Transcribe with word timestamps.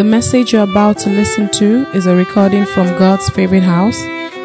The 0.00 0.04
message 0.04 0.54
you're 0.54 0.62
about 0.62 0.96
to 1.00 1.10
listen 1.10 1.50
to 1.50 1.86
is 1.92 2.06
a 2.06 2.16
recording 2.16 2.64
from 2.64 2.86
God's 2.98 3.28
favorite 3.28 3.62
house. 3.62 3.98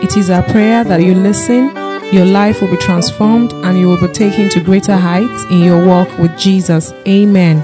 It 0.04 0.18
is 0.18 0.30
our 0.30 0.44
prayer 0.44 0.84
that 0.84 1.02
you 1.02 1.16
listen, 1.16 1.74
your 2.12 2.26
life 2.26 2.60
will 2.60 2.70
be 2.70 2.76
transformed, 2.76 3.54
and 3.64 3.80
you 3.80 3.88
will 3.88 4.06
be 4.06 4.12
taken 4.12 4.50
to 4.50 4.60
greater 4.60 4.98
heights 4.98 5.46
in 5.46 5.60
your 5.60 5.88
walk 5.88 6.10
with 6.18 6.38
Jesus. 6.38 6.92
Amen. 7.08 7.64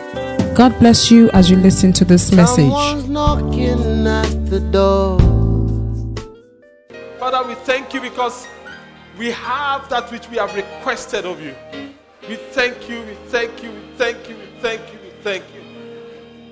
God 0.55 0.79
bless 0.79 1.11
you 1.11 1.29
as 1.31 1.51
you 1.51 1.57
listen 1.57 1.91
to 1.91 2.05
this 2.05 2.31
message. 2.31 2.69
Knocking 3.09 4.07
at 4.07 4.45
the 4.49 4.61
door. 4.71 5.19
Father, 7.19 7.45
we 7.45 7.55
thank 7.55 7.93
you 7.93 7.99
because 7.99 8.47
we 9.17 9.31
have 9.31 9.89
that 9.89 10.09
which 10.13 10.29
we 10.29 10.37
have 10.37 10.55
requested 10.55 11.25
of 11.25 11.41
you. 11.41 11.53
We 12.29 12.37
thank 12.37 12.87
you, 12.87 13.01
we 13.01 13.15
thank 13.27 13.61
you, 13.61 13.69
we 13.69 13.81
thank 13.97 14.29
you, 14.29 14.37
we 14.37 14.61
thank 14.61 14.81
you, 14.93 14.99
we 15.03 15.09
thank 15.23 15.43
you. 15.53 15.61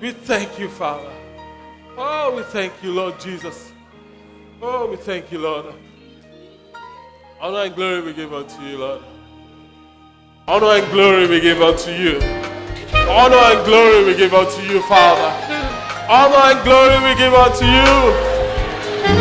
We 0.02 0.10
thank 0.12 0.58
you, 0.58 0.68
Father. 0.68 1.10
Oh, 2.02 2.34
we 2.34 2.42
thank 2.44 2.72
you, 2.82 2.94
Lord 2.94 3.20
Jesus. 3.20 3.72
Oh, 4.62 4.86
we 4.90 4.96
thank 4.96 5.30
you, 5.30 5.38
Lord. 5.38 5.66
Honor 7.38 7.58
and 7.58 7.74
glory 7.74 8.00
we 8.00 8.14
give 8.14 8.32
unto 8.32 8.62
you, 8.62 8.78
Lord. 8.78 9.02
Honor 10.48 10.80
and 10.80 10.90
glory 10.92 11.26
we 11.26 11.40
give 11.40 11.60
unto 11.60 11.90
you. 11.90 12.16
Honor 13.06 13.36
and 13.36 13.66
glory 13.66 14.04
we 14.06 14.16
give 14.16 14.32
unto 14.32 14.62
you, 14.62 14.80
Father. 14.84 15.28
Honor 16.08 16.56
and 16.56 16.64
glory 16.64 16.96
we 17.04 17.14
give 17.18 17.34
unto 17.34 17.66
you. 17.66 18.30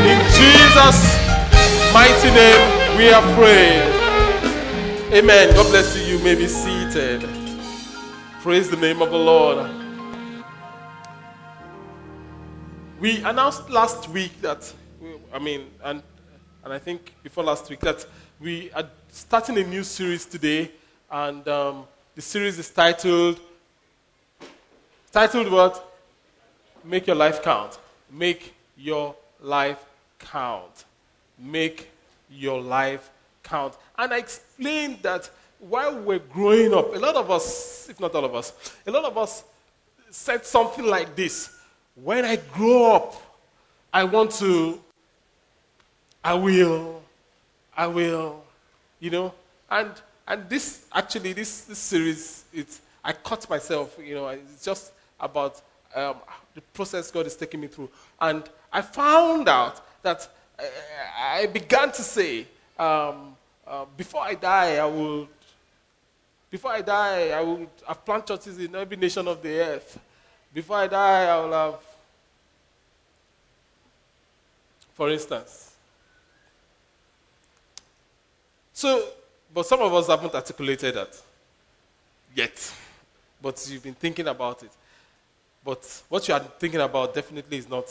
In 0.08 0.20
Jesus' 0.40 1.04
mighty 1.94 2.32
name 2.32 2.98
we 2.98 3.10
are 3.12 3.36
praying. 3.36 3.92
Amen. 5.12 5.54
God 5.54 5.70
bless 5.70 5.98
you. 5.98 6.16
You 6.16 6.24
may 6.24 6.36
be 6.36 6.48
seated. 6.48 7.28
Praise 8.42 8.70
the 8.70 8.78
name 8.78 9.02
of 9.02 9.10
the 9.12 9.18
Lord. 9.20 9.79
We 13.00 13.24
announced 13.24 13.70
last 13.70 14.10
week 14.10 14.42
that, 14.42 14.74
I 15.34 15.40
mean, 15.40 15.68
and, 15.86 16.04
and 16.66 16.74
I 16.74 16.80
think 16.80 17.14
before 17.24 17.46
last 17.46 17.70
week, 17.70 17.80
that 17.80 18.06
we 18.42 18.74
are 18.74 18.84
starting 19.08 19.58
a 19.58 19.64
new 19.64 19.86
series 19.86 20.26
today, 20.26 20.70
and 21.10 21.48
um, 21.48 21.86
the 22.14 22.22
series 22.22 22.60
is 22.60 22.70
titled, 22.70 23.40
titled 25.14 25.50
what? 25.50 25.98
Make 26.84 27.08
your 27.08 27.16
life 27.16 27.42
count. 27.42 27.80
Make 28.12 28.54
your 28.76 29.16
life 29.40 29.86
count. 30.20 30.84
Make 31.38 31.90
your 32.30 32.60
life 32.60 33.10
count. 33.44 33.76
And 33.98 34.14
I 34.14 34.18
explained 34.18 35.00
that 35.04 35.30
while 35.60 35.98
we're 35.98 36.20
growing 36.20 36.74
up, 36.74 36.94
a 36.94 37.00
lot 37.00 37.16
of 37.16 37.32
us, 37.32 37.88
if 37.88 37.98
not 37.98 38.14
all 38.14 38.26
of 38.26 38.36
us, 38.36 38.74
a 38.86 38.92
lot 38.92 39.06
of 39.06 39.18
us 39.18 39.46
said 40.10 40.46
something 40.46 40.86
like 40.86 41.16
this 41.16 41.59
when 42.04 42.26
I 42.26 42.38
grow 42.38 42.94
up, 42.94 43.16
I 43.94 44.04
want 44.04 44.32
to, 44.34 44.80
I 46.24 46.34
will, 46.34 47.02
I 47.76 47.88
will, 47.88 48.44
you 49.00 49.10
know. 49.10 49.34
And 49.70 49.92
and 50.28 50.48
this 50.50 50.86
actually 50.94 51.34
this 51.34 51.62
this 51.62 51.80
series 51.80 52.46
it's 52.54 52.82
I 53.04 53.14
caught 53.14 53.50
myself, 53.50 53.98
you 54.04 54.16
know. 54.16 54.28
It's 54.28 54.64
just 54.64 54.92
about 55.20 55.62
um, 55.96 56.16
the 56.54 56.62
process 56.74 57.12
God 57.12 57.26
is 57.26 57.36
taking 57.36 57.62
me 57.62 57.68
through, 57.68 57.90
and 58.22 58.44
I 58.72 58.82
found 58.82 59.50
out 59.50 60.04
that 60.04 60.28
uh, 60.58 60.64
I 61.18 61.48
began 61.48 61.92
to 61.92 62.02
say, 62.02 62.46
um, 62.78 63.36
uh, 63.68 63.86
before 63.98 64.22
I 64.22 64.36
die, 64.36 64.78
I 64.78 64.86
will. 64.86 65.28
Before 66.52 66.72
I 66.72 66.82
die, 66.82 67.30
I 67.30 67.42
will 67.42 67.70
have 67.88 68.04
plant 68.04 68.26
churches 68.26 68.58
in 68.58 68.74
every 68.74 68.98
nation 68.98 69.28
of 69.28 69.40
the 69.42 69.60
earth. 69.60 70.00
Before 70.52 70.78
I 70.78 70.88
die, 70.88 71.26
I 71.26 71.40
will 71.40 71.52
have 71.52 71.89
for 75.00 75.10
instance. 75.10 75.72
So, 78.74 79.02
but 79.54 79.66
some 79.66 79.82
of 79.82 79.94
us 79.94 80.08
haven't 80.08 80.36
articulated 80.36 80.94
that 80.96 81.18
yet. 82.36 82.74
But 83.42 83.66
you've 83.72 83.82
been 83.82 83.94
thinking 83.94 84.28
about 84.28 84.62
it. 84.62 84.72
But 85.64 86.04
what 86.10 86.28
you 86.28 86.34
are 86.34 86.42
thinking 86.42 86.82
about 86.82 87.14
definitely 87.14 87.60
is 87.60 87.70
not 87.70 87.86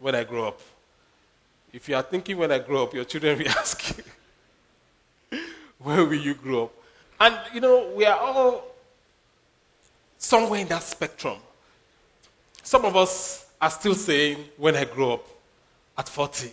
when 0.00 0.14
I 0.14 0.24
grow 0.24 0.48
up. 0.48 0.60
If 1.74 1.86
you 1.90 1.94
are 1.94 2.02
thinking 2.02 2.38
when 2.38 2.50
I 2.50 2.60
grow 2.60 2.84
up, 2.84 2.94
your 2.94 3.04
children 3.04 3.36
will 3.36 3.48
ask 3.60 3.94
you, 5.30 5.38
where 5.78 6.06
will 6.06 6.14
you 6.14 6.32
grow 6.32 6.64
up? 6.64 6.72
And, 7.20 7.38
you 7.52 7.60
know, 7.60 7.92
we 7.94 8.06
are 8.06 8.18
all 8.18 8.64
somewhere 10.16 10.60
in 10.60 10.68
that 10.68 10.84
spectrum. 10.84 11.36
Some 12.62 12.86
of 12.86 12.96
us 12.96 13.44
are 13.60 13.70
still 13.70 13.94
saying, 13.94 14.38
when 14.56 14.74
I 14.74 14.86
grow 14.86 15.12
up 15.12 15.31
at 16.02 16.08
40 16.08 16.50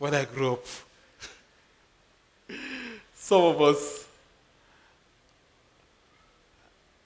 when 0.00 0.12
I 0.12 0.24
grew 0.24 0.54
up. 0.54 0.64
Some 3.14 3.42
of 3.42 3.62
us 3.62 4.08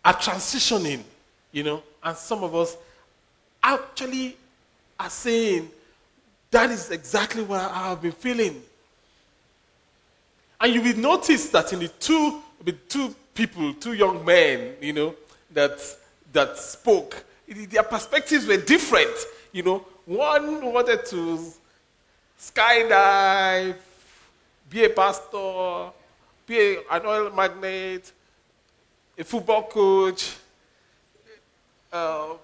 are 0.02 0.14
transitioning, 0.14 1.02
you 1.52 1.64
know, 1.64 1.82
and 2.02 2.16
some 2.16 2.42
of 2.44 2.54
us 2.54 2.78
actually 3.62 4.38
are 4.98 5.10
saying, 5.10 5.68
that 6.50 6.70
is 6.70 6.90
exactly 6.90 7.42
what 7.42 7.60
I 7.60 7.90
have 7.90 8.00
been 8.00 8.12
feeling. 8.12 8.62
And 10.58 10.72
you 10.72 10.80
will 10.80 10.96
notice 10.96 11.50
that 11.50 11.74
in 11.74 11.80
the 11.80 11.88
two, 11.88 12.40
the 12.64 12.72
two 12.72 13.14
people, 13.34 13.74
two 13.74 13.92
young 13.92 14.24
men, 14.24 14.76
you 14.80 14.94
know, 14.94 15.14
that, 15.52 15.78
that 16.32 16.56
spoke, 16.56 17.22
their 17.46 17.82
perspectives 17.82 18.46
were 18.46 18.56
different, 18.56 19.14
you 19.52 19.62
know. 19.62 19.84
One 20.06 20.72
wanted 20.72 21.06
to 21.06 21.52
skydive, 22.38 23.76
be 24.68 24.84
a 24.84 24.90
pastor, 24.90 25.90
be 26.46 26.76
an 26.90 27.06
oil 27.06 27.30
magnate, 27.30 28.12
a 29.16 29.24
football 29.24 29.62
coach, 29.62 30.36
um, 31.90 32.36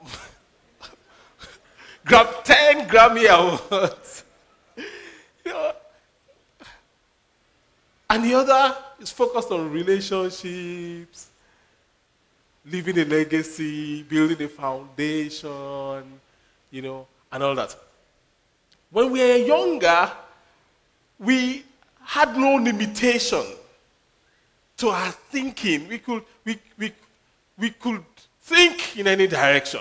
grab 2.06 2.44
10 2.44 2.88
Grammy 2.88 3.28
Awards. 3.28 4.24
you 4.76 5.52
know, 5.52 5.72
and 8.08 8.24
the 8.24 8.34
other 8.34 8.76
is 9.00 9.10
focused 9.10 9.50
on 9.50 9.70
relationships, 9.70 11.28
leaving 12.64 12.98
a 12.98 13.04
legacy, 13.04 14.02
building 14.02 14.42
a 14.42 14.48
foundation, 14.48 16.20
you 16.70 16.80
know, 16.82 17.06
and 17.32 17.42
all 17.42 17.54
that. 17.54 17.76
When 18.90 19.12
we 19.12 19.20
were 19.20 19.36
younger, 19.36 20.10
we 21.18 21.64
had 22.02 22.36
no 22.36 22.56
limitation 22.56 23.44
to 24.78 24.88
our 24.88 25.10
thinking. 25.10 25.86
We 25.88 25.98
could, 25.98 26.24
we, 26.44 26.58
we, 26.78 26.92
we 27.56 27.70
could 27.70 28.04
think 28.40 28.96
in 28.96 29.06
any 29.06 29.26
direction. 29.26 29.80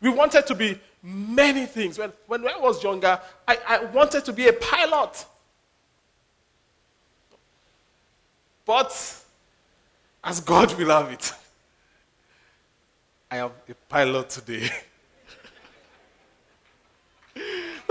We 0.00 0.10
wanted 0.10 0.46
to 0.46 0.54
be 0.54 0.78
many 1.02 1.66
things. 1.66 1.98
When, 1.98 2.12
when 2.26 2.46
I 2.46 2.58
was 2.58 2.82
younger, 2.82 3.20
I, 3.48 3.58
I 3.66 3.84
wanted 3.86 4.24
to 4.26 4.32
be 4.32 4.48
a 4.48 4.52
pilot. 4.52 5.24
But 8.64 9.24
as 10.22 10.40
God 10.40 10.74
will 10.74 10.90
have 10.90 11.10
it, 11.10 11.32
I 13.30 13.38
am 13.38 13.50
a 13.68 13.74
pilot 13.88 14.30
today. 14.30 14.68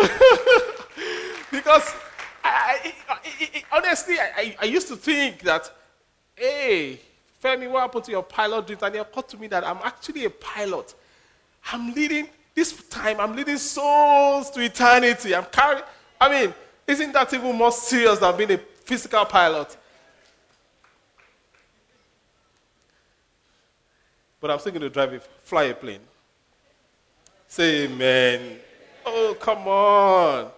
because 1.51 1.95
I, 2.43 2.93
I, 3.09 3.13
I, 3.13 3.63
honestly, 3.71 4.15
I, 4.19 4.65
used 4.65 4.87
to 4.89 4.95
think 4.95 5.39
that, 5.41 5.71
hey, 6.35 6.99
Femi, 7.43 7.69
what 7.69 7.81
happened 7.81 8.03
to 8.05 8.11
your 8.11 8.23
pilot 8.23 8.67
dreams? 8.67 8.83
And 8.83 8.95
it 8.95 8.99
occurred 8.99 9.27
to 9.29 9.37
me 9.37 9.47
that 9.47 9.65
I'm 9.65 9.79
actually 9.83 10.25
a 10.25 10.29
pilot. 10.29 10.93
I'm 11.71 11.93
leading, 11.93 12.27
this 12.53 12.87
time, 12.89 13.19
I'm 13.19 13.35
leading 13.35 13.57
souls 13.57 14.51
to 14.51 14.61
eternity. 14.61 15.33
I'm 15.33 15.45
carrying, 15.45 15.83
I 16.19 16.29
mean, 16.29 16.53
isn't 16.87 17.11
that 17.13 17.33
even 17.33 17.55
more 17.55 17.71
serious 17.71 18.19
than 18.19 18.37
being 18.37 18.51
a 18.51 18.57
physical 18.57 19.25
pilot? 19.25 19.75
But 24.39 24.51
I'm 24.51 24.59
still 24.59 24.73
going 24.73 24.81
to 24.83 24.89
drive 24.89 25.13
a, 25.13 25.19
fly 25.19 25.63
a 25.63 25.73
plane. 25.73 26.01
Say 27.47 27.85
amen. 27.85 28.59
Oh, 29.05 29.37
come 29.39 29.67
on. 29.67 30.49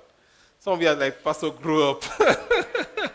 Some 0.60 0.74
of 0.74 0.82
you 0.82 0.88
are 0.88 0.96
like, 0.96 1.24
Pastor 1.24 1.50
grew 1.50 1.92
up. 1.92 2.04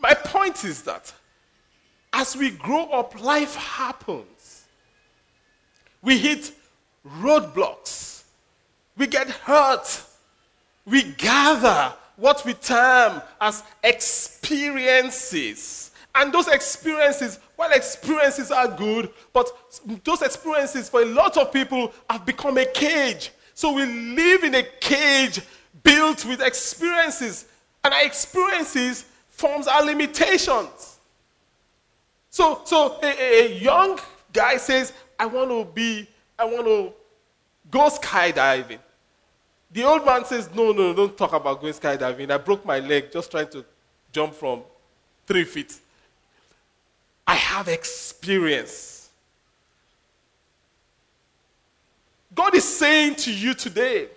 My 0.00 0.14
point 0.14 0.64
is 0.64 0.82
that 0.82 1.12
as 2.12 2.36
we 2.36 2.50
grow 2.50 2.84
up, 2.90 3.20
life 3.20 3.54
happens. 3.54 4.64
We 6.02 6.18
hit 6.18 6.52
roadblocks. 7.06 8.24
We 8.96 9.06
get 9.06 9.28
hurt. 9.28 10.02
We 10.86 11.02
gather 11.02 11.94
what 12.16 12.44
we 12.44 12.54
term 12.54 13.22
as 13.40 13.62
experiences. 13.82 15.83
And 16.14 16.32
those 16.32 16.46
experiences, 16.48 17.40
while 17.56 17.72
experiences 17.72 18.50
are 18.50 18.68
good, 18.68 19.10
but 19.32 19.50
those 20.04 20.22
experiences 20.22 20.88
for 20.88 21.02
a 21.02 21.06
lot 21.06 21.36
of 21.36 21.52
people 21.52 21.92
have 22.08 22.24
become 22.24 22.56
a 22.58 22.66
cage. 22.66 23.32
So 23.54 23.72
we 23.72 23.84
live 23.84 24.44
in 24.44 24.54
a 24.54 24.62
cage 24.80 25.40
built 25.82 26.24
with 26.24 26.40
experiences, 26.40 27.46
and 27.82 27.92
our 27.92 28.04
experiences 28.04 29.04
forms 29.28 29.66
our 29.66 29.84
limitations. 29.84 30.98
So, 32.30 32.62
so 32.64 32.98
a, 33.02 33.44
a 33.46 33.58
young 33.58 33.98
guy 34.32 34.56
says, 34.56 34.92
I 35.18 35.26
want 35.26 35.50
to 35.50 35.64
be, 35.64 36.08
I 36.38 36.44
want 36.44 36.66
to 36.66 36.92
go 37.70 37.88
skydiving. 37.88 38.78
The 39.72 39.82
old 39.82 40.06
man 40.06 40.24
says, 40.24 40.48
No, 40.54 40.70
no, 40.72 40.94
don't 40.94 41.16
talk 41.16 41.32
about 41.32 41.60
going 41.60 41.72
skydiving. 41.72 42.30
I 42.30 42.38
broke 42.38 42.64
my 42.64 42.78
leg 42.78 43.10
just 43.12 43.30
trying 43.30 43.48
to 43.48 43.64
jump 44.12 44.34
from 44.34 44.62
three 45.26 45.44
feet. 45.44 45.78
I 47.26 47.34
have 47.34 47.68
experience. 47.68 49.10
God 52.34 52.54
is 52.54 52.64
saying 52.64 53.14
to 53.16 53.32
you 53.32 53.54
today, 53.54 54.08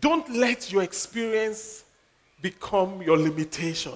don't 0.00 0.28
let 0.30 0.70
your 0.70 0.82
experience 0.82 1.84
become 2.40 3.02
your 3.02 3.16
limitation. 3.16 3.94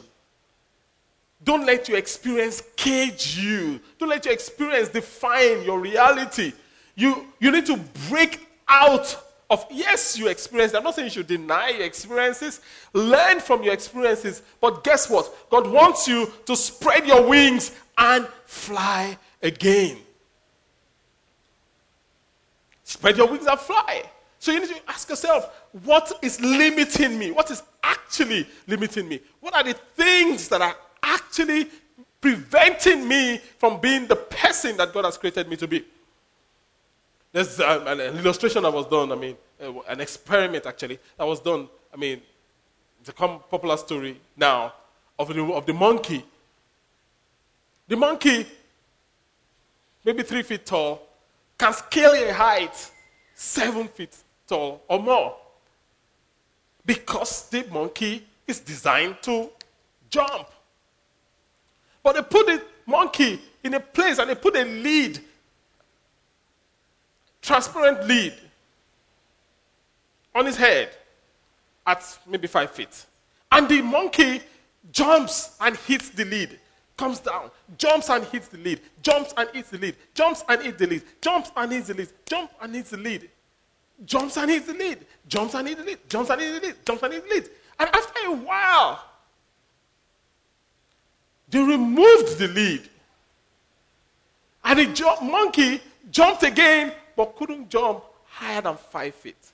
Don't 1.44 1.64
let 1.64 1.88
your 1.88 1.98
experience 1.98 2.62
cage 2.76 3.38
you. 3.38 3.80
Don't 3.98 4.08
let 4.08 4.24
your 4.24 4.34
experience 4.34 4.88
define 4.88 5.62
your 5.62 5.78
reality. 5.78 6.52
You, 6.96 7.26
you 7.38 7.52
need 7.52 7.66
to 7.66 7.76
break 8.08 8.48
out 8.66 9.16
of, 9.50 9.64
yes, 9.70 10.18
you 10.18 10.28
experience. 10.28 10.74
I'm 10.74 10.84
not 10.84 10.94
saying 10.94 11.06
you 11.06 11.10
should 11.10 11.26
deny 11.26 11.70
your 11.70 11.84
experiences. 11.84 12.60
Learn 12.92 13.40
from 13.40 13.62
your 13.62 13.72
experiences. 13.72 14.42
But 14.60 14.84
guess 14.84 15.08
what? 15.08 15.34
God 15.50 15.66
wants 15.66 16.06
you 16.06 16.30
to 16.46 16.54
spread 16.54 17.06
your 17.06 17.26
wings 17.26 17.72
and 17.96 18.26
fly 18.44 19.16
again. 19.42 19.98
Spread 22.84 23.16
your 23.16 23.28
wings 23.28 23.46
and 23.46 23.58
fly. 23.58 24.02
So 24.38 24.52
you 24.52 24.60
need 24.60 24.68
to 24.68 24.80
ask 24.88 25.08
yourself, 25.08 25.50
what 25.84 26.12
is 26.22 26.40
limiting 26.40 27.18
me? 27.18 27.30
What 27.30 27.50
is 27.50 27.62
actually 27.82 28.46
limiting 28.66 29.08
me? 29.08 29.20
What 29.40 29.54
are 29.54 29.64
the 29.64 29.74
things 29.74 30.48
that 30.48 30.60
are 30.60 30.76
actually 31.02 31.68
preventing 32.20 33.08
me 33.08 33.38
from 33.58 33.80
being 33.80 34.06
the 34.06 34.16
person 34.16 34.76
that 34.76 34.92
God 34.92 35.06
has 35.06 35.16
created 35.18 35.48
me 35.48 35.56
to 35.56 35.66
be? 35.66 35.84
There's 37.32 37.60
um, 37.60 37.86
an, 37.86 38.00
illustration 38.00 38.62
that 38.62 38.72
was 38.72 38.86
done, 38.86 39.12
I 39.12 39.14
mean, 39.14 39.36
uh, 39.62 39.80
an 39.88 40.00
experiment 40.00 40.66
actually, 40.66 40.98
that 41.16 41.26
was 41.26 41.40
done. 41.40 41.68
I 41.92 41.96
mean, 41.96 42.22
it's 43.00 43.08
a 43.08 43.12
popular 43.12 43.76
story 43.76 44.20
now 44.36 44.72
of 45.18 45.28
the, 45.34 45.42
of 45.44 45.66
the 45.66 45.74
monkey. 45.74 46.24
The 47.86 47.96
monkey, 47.96 48.46
maybe 50.04 50.22
three 50.22 50.42
feet 50.42 50.64
tall, 50.66 51.02
can 51.56 51.72
scale 51.72 52.12
a 52.12 52.32
height 52.32 52.90
seven 53.34 53.88
feet 53.88 54.16
tall 54.46 54.82
or 54.88 55.00
more. 55.00 55.36
Because 56.84 57.48
the 57.50 57.64
monkey 57.70 58.24
is 58.46 58.60
designed 58.60 59.16
to 59.22 59.50
jump. 60.10 60.48
But 62.02 62.14
they 62.14 62.22
put 62.22 62.46
the 62.46 62.62
monkey 62.86 63.40
in 63.62 63.74
a 63.74 63.80
place 63.80 64.18
and 64.18 64.30
they 64.30 64.34
put 64.34 64.56
a 64.56 64.64
lead, 64.64 65.20
transparent 67.48 68.06
lead, 68.06 68.34
on 70.34 70.46
his 70.46 70.56
head 70.56 70.90
at 71.86 72.18
maybe 72.26 72.46
five 72.46 72.70
feet. 72.70 73.06
And 73.50 73.68
the 73.68 73.80
monkey 73.82 74.42
jumps 74.92 75.56
and 75.60 75.76
hits 75.76 76.10
the 76.10 76.24
lead, 76.26 76.58
comes 76.96 77.20
down, 77.20 77.50
jumps 77.76 78.10
and 78.10 78.24
hits 78.24 78.48
the 78.48 78.58
lead, 78.58 78.80
jumps 79.02 79.32
and 79.36 79.48
hits 79.54 79.70
the 79.70 79.78
lead, 79.78 79.96
jumps 80.14 80.44
and 80.48 80.62
hits 80.62 80.78
the 80.78 80.86
lead, 80.86 81.02
jumps 81.20 81.50
and 81.56 81.72
hits 81.72 81.88
the 81.88 81.94
lead, 81.94 82.08
jumps 82.26 82.52
and 82.60 82.74
hits 82.74 82.90
the 82.90 82.96
lead 82.98 83.28
jumps 84.06 84.36
and 84.36 84.50
hits 84.50 84.66
the 84.66 84.74
lead, 84.74 85.06
jumps 85.26 85.54
and 85.54 85.68
hits 85.68 85.80
the 85.80 85.86
lead, 85.86 85.98
jumps 86.08 86.30
and 86.30 86.40
hits 86.40 86.60
the 86.60 86.66
lead, 86.66 86.76
jumps 86.84 87.02
and 87.02 87.12
hits 87.12 87.28
the 87.28 87.34
lead. 87.34 87.50
And 87.80 87.90
after 87.92 88.26
a 88.26 88.34
while, 88.34 89.04
they 91.48 91.60
removed 91.60 92.38
the 92.38 92.48
lead. 92.48 92.88
And 94.64 94.78
the 94.78 95.16
monkey 95.22 95.80
jumped 96.10 96.42
again, 96.42 96.92
but 97.18 97.34
couldn't 97.34 97.68
jump 97.68 98.04
higher 98.26 98.60
than 98.60 98.76
five 98.76 99.12
feet. 99.12 99.50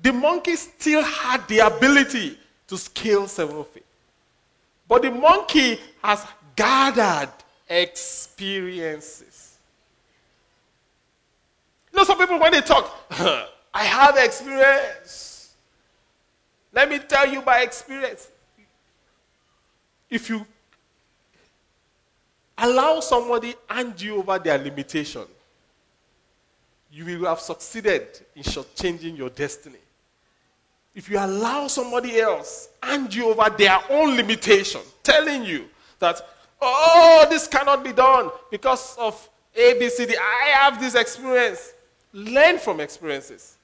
The 0.00 0.10
monkey 0.10 0.56
still 0.56 1.02
had 1.02 1.46
the 1.48 1.58
ability 1.58 2.38
to 2.66 2.78
scale 2.78 3.28
seven 3.28 3.62
feet. 3.64 3.84
But 4.88 5.02
the 5.02 5.10
monkey 5.10 5.78
has 6.02 6.24
gathered 6.56 7.28
experiences. 7.68 9.58
You 11.92 11.98
know, 11.98 12.04
some 12.04 12.16
people, 12.16 12.38
when 12.40 12.52
they 12.52 12.62
talk, 12.62 12.90
I 13.74 13.84
have 13.84 14.16
experience. 14.16 15.52
Let 16.72 16.88
me 16.88 17.00
tell 17.00 17.30
you 17.30 17.42
by 17.42 17.60
experience. 17.60 18.28
If 20.08 20.30
you 20.30 20.46
allow 22.56 23.00
somebody 23.00 23.56
hand 23.68 24.00
you 24.00 24.16
over 24.16 24.38
their 24.38 24.56
limitation, 24.56 25.26
you 27.06 27.20
will 27.20 27.28
have 27.28 27.40
succeeded 27.40 28.20
in 28.34 28.42
changing 28.74 29.14
your 29.14 29.30
destiny. 29.30 29.78
If 30.96 31.08
you 31.08 31.18
allow 31.18 31.68
somebody 31.68 32.18
else 32.18 32.70
hand 32.82 33.14
you 33.14 33.30
over 33.30 33.48
their 33.56 33.78
own 33.88 34.16
limitation, 34.16 34.80
telling 35.04 35.44
you 35.44 35.66
that, 36.00 36.20
oh, 36.60 37.24
this 37.30 37.46
cannot 37.46 37.84
be 37.84 37.92
done 37.92 38.30
because 38.50 38.96
of 38.98 39.28
A, 39.54 39.78
B, 39.78 39.88
C, 39.88 40.06
D, 40.06 40.16
I 40.16 40.48
have 40.48 40.80
this 40.80 40.96
experience. 40.96 41.72
Learn 42.12 42.58
from 42.58 42.80
experiences. 42.80 43.56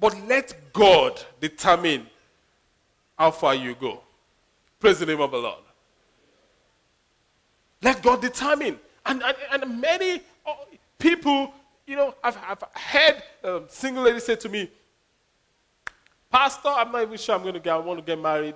But 0.00 0.20
let 0.26 0.72
God 0.72 1.22
determine 1.40 2.08
how 3.16 3.30
far 3.30 3.54
you 3.54 3.76
go. 3.76 4.00
Praise 4.80 4.98
the 4.98 5.06
name 5.06 5.20
of 5.20 5.30
the 5.30 5.38
Lord. 5.38 5.62
Let 7.82 8.02
God 8.02 8.20
determine. 8.20 8.80
And, 9.06 9.22
and, 9.22 9.36
and 9.52 9.80
many 9.80 10.22
uh, 10.44 10.54
people, 10.98 11.54
you 11.86 11.96
know, 11.96 12.14
I've, 12.22 12.36
I've 12.36 12.62
heard 12.74 13.22
a 13.42 13.62
single 13.68 14.02
lady 14.02 14.20
say 14.20 14.36
to 14.36 14.48
me, 14.48 14.70
Pastor, 16.30 16.68
I'm 16.68 16.90
not 16.90 17.02
even 17.02 17.16
sure 17.16 17.34
I'm 17.34 17.42
going 17.42 17.54
to 17.54 17.60
get, 17.60 17.72
I 17.72 17.78
want 17.78 18.00
to 18.00 18.04
get 18.04 18.20
married. 18.20 18.54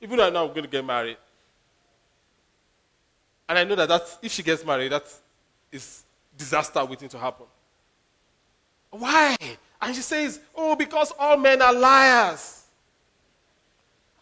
Even 0.00 0.18
though 0.18 0.26
I 0.26 0.30
know 0.30 0.44
I'm 0.44 0.50
going 0.50 0.62
to 0.62 0.68
get 0.68 0.84
married. 0.84 1.16
And 3.48 3.58
I 3.58 3.64
know 3.64 3.74
that 3.74 3.88
that's, 3.88 4.18
if 4.22 4.32
she 4.32 4.42
gets 4.42 4.64
married, 4.64 4.92
that 4.92 5.06
is 5.72 6.04
disaster 6.36 6.84
waiting 6.84 7.08
to 7.08 7.18
happen. 7.18 7.46
Why? 8.90 9.36
And 9.80 9.94
she 9.94 10.02
says, 10.02 10.40
Oh, 10.54 10.76
because 10.76 11.12
all 11.18 11.36
men 11.36 11.60
are 11.60 11.74
liars. 11.74 12.64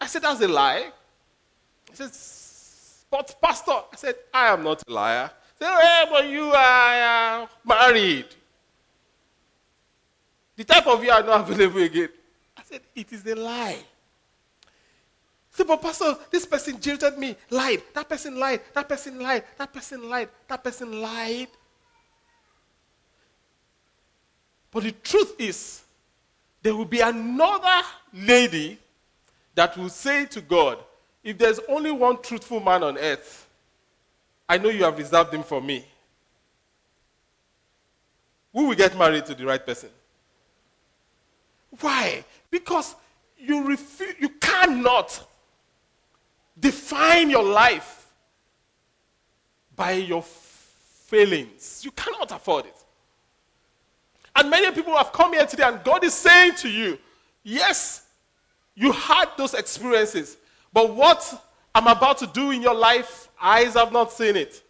I 0.01 0.07
said, 0.07 0.23
That's 0.23 0.41
a 0.41 0.47
lie. 0.47 0.89
He 1.89 1.95
says, 1.95 3.05
But, 3.11 3.35
Pastor, 3.41 3.71
I 3.71 3.95
said, 3.95 4.15
I 4.33 4.47
am 4.47 4.63
not 4.63 4.83
a 4.87 4.91
liar. 4.91 5.31
Said, 5.63 5.81
Hey, 5.81 6.05
but 6.09 6.27
you 6.27 6.43
are 6.51 7.43
uh, 7.43 7.47
married. 7.63 8.25
The 10.57 10.65
type 10.65 10.85
of 10.87 11.01
you 11.01 11.09
are 11.09 11.23
not 11.23 11.49
available 11.49 11.81
again. 11.81 12.09
I 12.57 12.63
said, 12.63 12.81
It 12.93 13.13
is 13.13 13.25
a 13.27 13.35
lie. 13.35 13.81
Said, 15.51 15.67
but 15.67 15.81
Pastor, 15.81 16.17
this 16.29 16.45
person 16.45 16.81
jilted 16.81 17.17
me, 17.17 17.37
lied. 17.49 17.81
That 17.93 18.09
person 18.09 18.37
lied. 18.37 18.59
That 18.73 18.89
person 18.89 19.21
lied. 19.21 19.43
That 19.57 19.71
person 19.71 20.09
lied. 20.09 20.29
That 20.49 20.63
person 20.63 21.01
lied. 21.01 21.47
But 24.69 24.83
the 24.83 24.91
truth 24.91 25.35
is, 25.39 25.83
there 26.61 26.75
will 26.75 26.83
be 26.83 26.99
another 26.99 27.87
lady 28.13 28.79
that 29.55 29.77
will 29.77 29.89
say 29.89 30.25
to 30.25 30.41
God, 30.41 30.79
if 31.23 31.37
there's 31.37 31.61
only 31.69 31.91
one 31.91 32.21
truthful 32.21 32.59
man 32.59 32.83
on 32.83 32.97
earth, 32.97 33.47
I 34.47 34.57
know 34.57 34.69
you 34.69 34.83
have 34.83 34.97
reserved 34.97 35.33
him 35.33 35.43
for 35.43 35.61
me. 35.61 35.85
Who 38.53 38.67
will 38.67 38.75
get 38.75 38.97
married 38.97 39.25
to 39.25 39.35
the 39.35 39.45
right 39.45 39.65
person? 39.65 39.89
Why? 41.79 42.23
Because 42.51 42.95
you 43.37 43.67
refuse, 43.67 44.15
you 44.19 44.29
cannot 44.29 45.27
define 46.59 47.29
your 47.29 47.43
life 47.43 48.07
by 49.75 49.93
your 49.93 50.21
failings. 50.21 51.81
You 51.83 51.91
cannot 51.91 52.31
afford 52.31 52.67
it. 52.67 52.75
And 54.35 54.49
many 54.49 54.71
people 54.71 54.95
have 54.95 55.11
come 55.11 55.33
here 55.33 55.45
today, 55.45 55.63
and 55.63 55.83
God 55.83 56.03
is 56.03 56.13
saying 56.13 56.55
to 56.57 56.69
you, 56.69 56.97
yes, 57.43 58.05
you 58.75 58.91
had 58.91 59.29
those 59.37 59.53
experiences, 59.53 60.37
but 60.71 60.93
what 60.93 61.43
I'm 61.75 61.87
about 61.87 62.17
to 62.19 62.27
do 62.27 62.51
in 62.51 62.61
your 62.61 62.75
life, 62.75 63.29
eyes 63.41 63.73
have 63.73 63.91
not 63.91 64.11
seen 64.11 64.35
it. 64.35 64.61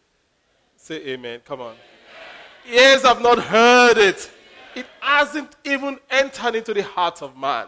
Say 0.78 0.96
amen. 1.08 1.42
Come 1.46 1.62
on. 1.62 1.76
Ears 2.70 3.04
have 3.04 3.22
not 3.22 3.40
heard 3.40 3.98
it. 3.98 4.32
It 4.76 4.86
hasn't 5.00 5.56
even 5.66 6.00
entered 6.10 6.56
into 6.56 6.74
the 6.74 6.84
heart 6.84 7.22
of 7.22 7.38
man. 7.38 7.68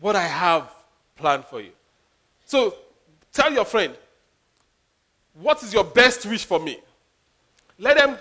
What 0.00 0.16
I 0.16 0.26
have 0.26 0.72
planned 1.16 1.44
for 1.44 1.60
you. 1.60 1.70
So, 2.46 2.74
Tell 3.34 3.52
your 3.52 3.64
friend, 3.64 3.92
what 5.34 5.60
is 5.64 5.74
your 5.74 5.82
best 5.82 6.24
wish 6.24 6.44
for 6.44 6.60
me? 6.60 6.78
Let 7.76 7.96
them. 7.96 8.16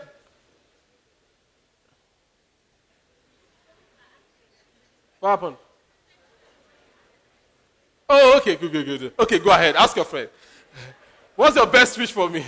What 5.20 5.30
happened? 5.30 5.58
Oh, 8.10 8.38
okay, 8.38 8.56
good, 8.56 8.72
good, 8.72 8.86
good. 8.86 9.14
Okay, 9.20 9.40
go 9.40 9.52
ahead. 9.52 9.76
Ask 9.76 9.96
your 9.96 10.06
friend. 10.06 10.30
What's 11.36 11.56
your 11.56 11.68
best 11.68 11.98
wish 11.98 12.12
for 12.12 12.30
me? 12.30 12.46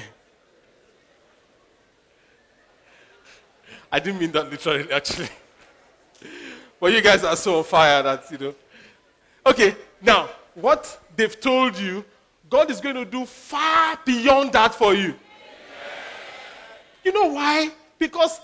I 3.91 3.99
didn't 3.99 4.19
mean 4.19 4.31
that 4.31 4.49
literally, 4.49 4.91
actually. 4.91 5.29
but 6.79 6.91
you 6.91 7.01
guys 7.01 7.23
are 7.23 7.35
so 7.35 7.59
on 7.59 7.63
fire 7.63 8.03
that, 8.03 8.29
you 8.31 8.37
know. 8.37 8.55
Okay, 9.45 9.75
now, 10.01 10.29
what 10.53 11.01
they've 11.15 11.39
told 11.39 11.77
you, 11.77 12.03
God 12.49 12.69
is 12.69 12.79
going 12.81 12.95
to 12.95 13.05
do 13.05 13.25
far 13.25 13.97
beyond 14.05 14.51
that 14.53 14.75
for 14.75 14.93
you. 14.93 15.15
You 17.03 17.13
know 17.13 17.27
why? 17.27 17.69
Because 17.97 18.41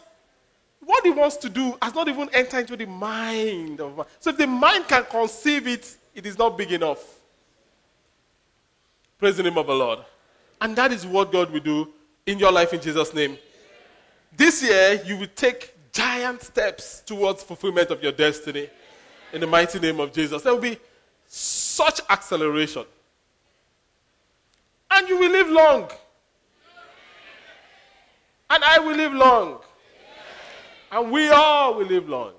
what 0.80 1.04
he 1.04 1.12
wants 1.12 1.38
to 1.38 1.50
do 1.50 1.78
has 1.82 1.94
not 1.94 2.08
even 2.08 2.30
entered 2.34 2.62
into 2.62 2.78
the 2.78 2.86
mind 2.86 3.80
of 3.80 3.98
man. 3.98 4.06
So 4.20 4.30
if 4.30 4.38
the 4.38 4.48
mind 4.48 4.88
can 4.88 5.04
conceive 5.06 5.68
it, 5.68 5.98
it 6.14 6.26
is 6.26 6.38
not 6.38 6.58
big 6.58 6.72
enough. 6.72 7.04
Praise 9.18 9.38
the 9.38 9.44
name 9.44 9.58
of 9.58 9.68
the 9.68 9.76
Lord. 9.76 10.00
And 10.60 10.76
that 10.76 10.92
is 10.92 11.06
what 11.06 11.32
God 11.32 11.52
will 11.52 11.60
do 11.60 11.90
in 12.26 12.40
your 12.40 12.52
life 12.52 12.74
in 12.74 12.82
Jesus' 12.82 13.14
name. 13.14 13.38
This 14.36 14.64
year, 14.64 15.02
you 15.06 15.18
will 15.18 15.28
take 15.36 15.74
giant 15.92 16.42
steps 16.42 17.02
towards 17.02 17.44
fulfillment 17.44 17.92
of 17.92 18.02
your 18.02 18.12
destiny 18.12 18.70
in 19.34 19.42
the 19.42 19.48
mighty 19.48 19.80
name 19.80 20.00
of 20.00 20.14
Jesus. 20.14 20.42
There 20.42 20.54
will 20.54 20.62
be 20.62 20.78
such 21.28 22.02
acceleration. 22.10 22.86
And 24.90 25.08
you 25.08 25.18
will 25.18 25.32
live 25.32 25.50
long. 25.50 25.90
And 28.50 28.64
I 28.64 28.80
will 28.80 28.96
live 28.96 29.14
long. 29.14 29.60
And 30.92 31.12
we 31.12 31.30
all 31.30 31.76
will 31.76 31.86
live 31.86 32.10
long. 32.10 32.34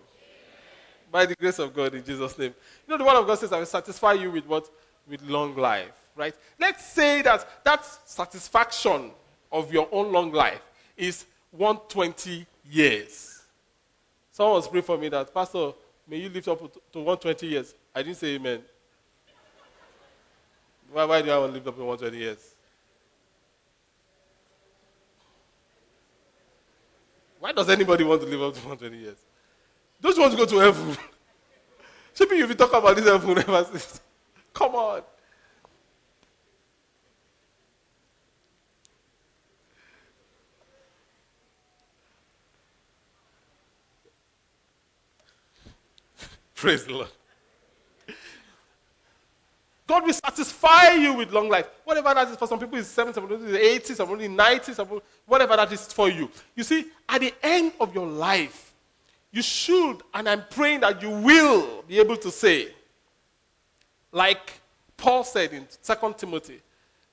By 1.12 1.26
the 1.26 1.36
grace 1.36 1.58
of 1.58 1.74
God 1.74 1.94
in 1.94 2.02
Jesus' 2.02 2.38
name. 2.38 2.54
You 2.88 2.92
know, 2.92 2.96
the 2.96 3.04
word 3.04 3.20
of 3.20 3.26
God 3.26 3.38
says, 3.38 3.52
I 3.52 3.58
will 3.58 3.66
satisfy 3.66 4.14
you 4.14 4.30
with 4.30 4.46
what? 4.46 4.70
With 5.06 5.22
long 5.22 5.54
life. 5.54 5.92
Right? 6.16 6.34
Let's 6.58 6.86
say 6.86 7.20
that 7.20 7.64
that 7.64 7.84
satisfaction 8.06 9.10
of 9.52 9.70
your 9.70 9.88
own 9.92 10.10
long 10.10 10.32
life 10.32 10.62
is 10.96 11.26
120 11.50 12.46
years. 12.70 13.42
Someone 14.30 14.54
was 14.54 14.68
praying 14.68 14.84
for 14.84 14.96
me 14.96 15.10
that, 15.10 15.32
Pastor, 15.34 15.72
may 16.08 16.16
you 16.16 16.30
live 16.30 16.48
up 16.48 16.58
to 16.92 16.98
120 16.98 17.46
years. 17.46 17.74
I 17.94 18.02
didn't 18.02 18.16
say 18.16 18.28
amen. 18.28 18.62
Why, 20.90 21.04
why 21.04 21.20
do 21.20 21.30
I 21.30 21.38
want 21.38 21.52
to 21.52 21.58
live 21.58 21.68
up 21.68 21.76
to 21.76 21.84
120 21.84 22.16
years? 22.16 22.54
Why 27.38 27.52
does 27.52 27.68
anybody 27.68 28.04
want 28.04 28.22
to 28.22 28.26
live 28.26 28.42
up 28.42 28.54
to 28.54 28.60
120 28.60 28.96
years? 28.96 29.18
Don't 30.02 30.16
you 30.16 30.22
want 30.22 30.32
to 30.32 30.38
go 30.38 30.46
to 30.46 30.58
heaven? 30.58 30.96
Maybe 32.18 32.36
you've 32.36 32.48
been 32.48 32.58
talking 32.58 32.78
about 32.78 32.96
this 32.96 33.06
heaven 33.06 33.38
ever 33.38 33.64
since. 33.64 34.00
Come 34.52 34.74
on. 34.74 35.02
Praise 46.54 46.84
the 46.84 46.92
Lord. 46.94 47.08
God 49.86 50.04
will 50.04 50.12
satisfy 50.12 50.92
you 50.92 51.14
with 51.14 51.32
long 51.32 51.48
life. 51.48 51.66
Whatever 51.84 52.14
that 52.14 52.28
is 52.28 52.36
for 52.36 52.48
some 52.48 52.58
people 52.58 52.78
is 52.78 52.88
70, 52.88 53.14
some 53.14 53.28
people 53.28 53.46
is 53.46 53.54
80, 53.54 53.94
some 53.94 54.08
people 54.08 54.22
is 54.22 54.30
90, 54.30 54.72
some 54.72 54.86
people, 54.86 55.02
whatever 55.26 55.56
that 55.56 55.70
is 55.70 55.92
for 55.92 56.08
you. 56.08 56.30
You 56.56 56.64
see, 56.64 56.86
at 57.08 57.20
the 57.20 57.34
end 57.42 57.72
of 57.78 57.94
your 57.94 58.06
life, 58.06 58.71
you 59.32 59.42
should, 59.42 60.02
and 60.12 60.28
I'm 60.28 60.44
praying 60.50 60.80
that 60.80 61.00
you 61.00 61.10
will 61.10 61.82
be 61.88 61.98
able 61.98 62.16
to 62.18 62.30
say, 62.30 62.68
like 64.12 64.60
Paul 64.96 65.24
said 65.24 65.52
in 65.52 65.66
2 65.82 66.14
Timothy 66.18 66.60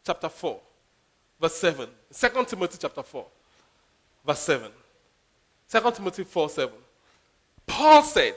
chapter 0.06 0.28
4, 0.28 0.60
verse 1.40 1.56
7. 1.56 1.88
2 2.14 2.46
Timothy 2.46 2.78
chapter 2.80 3.02
4, 3.02 3.26
verse 4.26 4.40
7. 4.40 4.72
2 5.72 5.92
Timothy 5.92 6.24
4, 6.26 6.50
7. 6.50 6.74
Paul 7.66 8.04
said, 8.04 8.36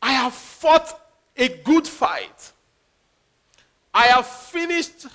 I 0.00 0.12
have 0.12 0.34
fought 0.34 1.00
a 1.36 1.48
good 1.48 1.88
fight. 1.88 2.52
I 3.92 4.04
have 4.06 4.26
finished 4.26 5.06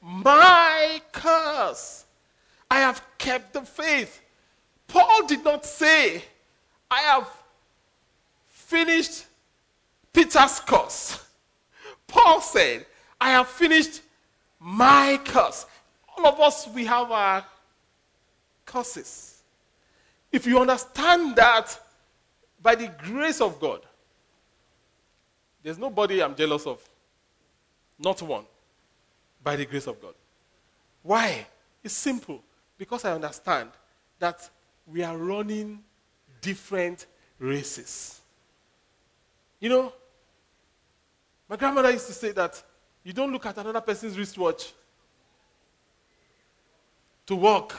my 0.00 1.00
curse. 1.12 2.06
I 2.70 2.80
have 2.80 3.04
kept 3.18 3.52
the 3.52 3.62
faith. 3.62 4.22
Paul 4.88 5.26
did 5.26 5.44
not 5.44 5.66
say, 5.66 6.22
I 6.90 7.00
have 7.00 7.28
finished 8.46 9.26
Peter's 10.12 10.60
curse. 10.60 11.24
Paul 12.06 12.40
said, 12.40 12.86
I 13.20 13.30
have 13.30 13.48
finished 13.48 14.02
my 14.60 15.20
curse. 15.24 15.66
All 16.16 16.26
of 16.26 16.40
us, 16.40 16.68
we 16.68 16.84
have 16.84 17.10
our 17.10 17.44
curses. 18.64 19.42
If 20.30 20.46
you 20.46 20.60
understand 20.60 21.36
that 21.36 21.78
by 22.62 22.74
the 22.74 22.88
grace 22.98 23.40
of 23.40 23.60
God, 23.60 23.80
there's 25.62 25.78
nobody 25.78 26.22
I'm 26.22 26.34
jealous 26.34 26.66
of. 26.66 26.80
Not 27.98 28.20
one. 28.22 28.44
By 29.42 29.56
the 29.56 29.64
grace 29.64 29.86
of 29.86 30.00
God. 30.00 30.14
Why? 31.02 31.46
It's 31.82 31.94
simple. 31.94 32.42
Because 32.76 33.04
I 33.04 33.12
understand 33.12 33.70
that 34.18 34.48
we 34.86 35.02
are 35.02 35.16
running 35.16 35.82
different 36.44 37.06
races. 37.38 38.20
You 39.58 39.70
know, 39.70 39.92
my 41.48 41.56
grandmother 41.56 41.90
used 41.90 42.06
to 42.08 42.12
say 42.12 42.32
that 42.32 42.62
you 43.02 43.12
don't 43.12 43.32
look 43.32 43.46
at 43.46 43.56
another 43.56 43.80
person's 43.80 44.16
wristwatch 44.18 44.72
to 47.26 47.34
work. 47.34 47.74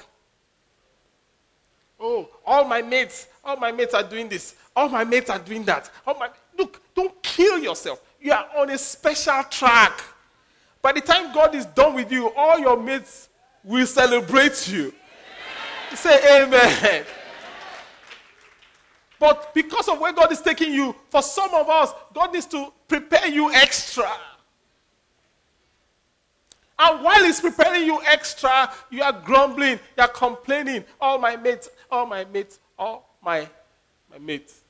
Oh, 2.00 2.28
all 2.46 2.66
my 2.66 2.82
mates, 2.82 3.28
all 3.44 3.56
my 3.58 3.72
mates 3.72 3.94
are 3.94 4.04
doing 4.04 4.28
this. 4.28 4.56
All 4.76 4.90
my 4.90 5.04
mates 5.04 5.30
are 5.30 5.40
doing 5.40 5.64
that. 5.66 5.90
All 6.06 6.18
my, 6.18 6.30
look, 6.58 6.82
don't 6.94 7.22
kill 7.22 7.60
yourself. 7.60 8.02
You 8.20 8.34
are 8.34 8.48
on 8.58 8.72
a 8.72 8.78
special 8.78 9.44
track. 9.44 10.04
By 10.82 10.92
the 10.92 11.02
time 11.02 11.34
God 11.34 11.56
is 11.56 11.66
done 11.68 11.94
with 11.94 12.12
you, 12.12 12.34
all 12.36 12.60
your 12.60 12.82
mates 12.82 13.30
will 13.64 13.86
celebrate 13.86 14.68
you. 14.68 14.94
Say 15.94 16.44
amen. 16.44 17.06
But 19.20 19.54
because 19.54 19.88
of 19.88 20.00
where 20.00 20.14
God 20.14 20.32
is 20.32 20.42
taking 20.42 20.74
you, 20.74 20.96
for 21.10 21.22
some 21.22 21.54
of 21.54 21.70
us, 21.70 21.92
God 22.14 22.34
needs 22.34 22.46
to 22.48 22.72
prepare 22.88 23.28
you 23.28 23.52
extra. 23.54 24.10
And 26.78 27.04
while 27.04 27.24
He's 27.24 27.40
preparing 27.40 27.86
you 27.86 28.02
extra, 28.06 28.72
you 28.90 29.02
are 29.02 29.14
grumbling, 29.14 29.80
you 29.98 30.04
are 30.04 30.10
complaining. 30.10 30.84
All 31.00 31.18
my 31.18 31.36
mates, 31.38 31.70
all 31.90 32.06
my 32.06 32.26
mates, 32.26 32.60
all 32.78 33.16
my, 33.24 33.48
my 34.12 34.18
mates. 34.20 34.62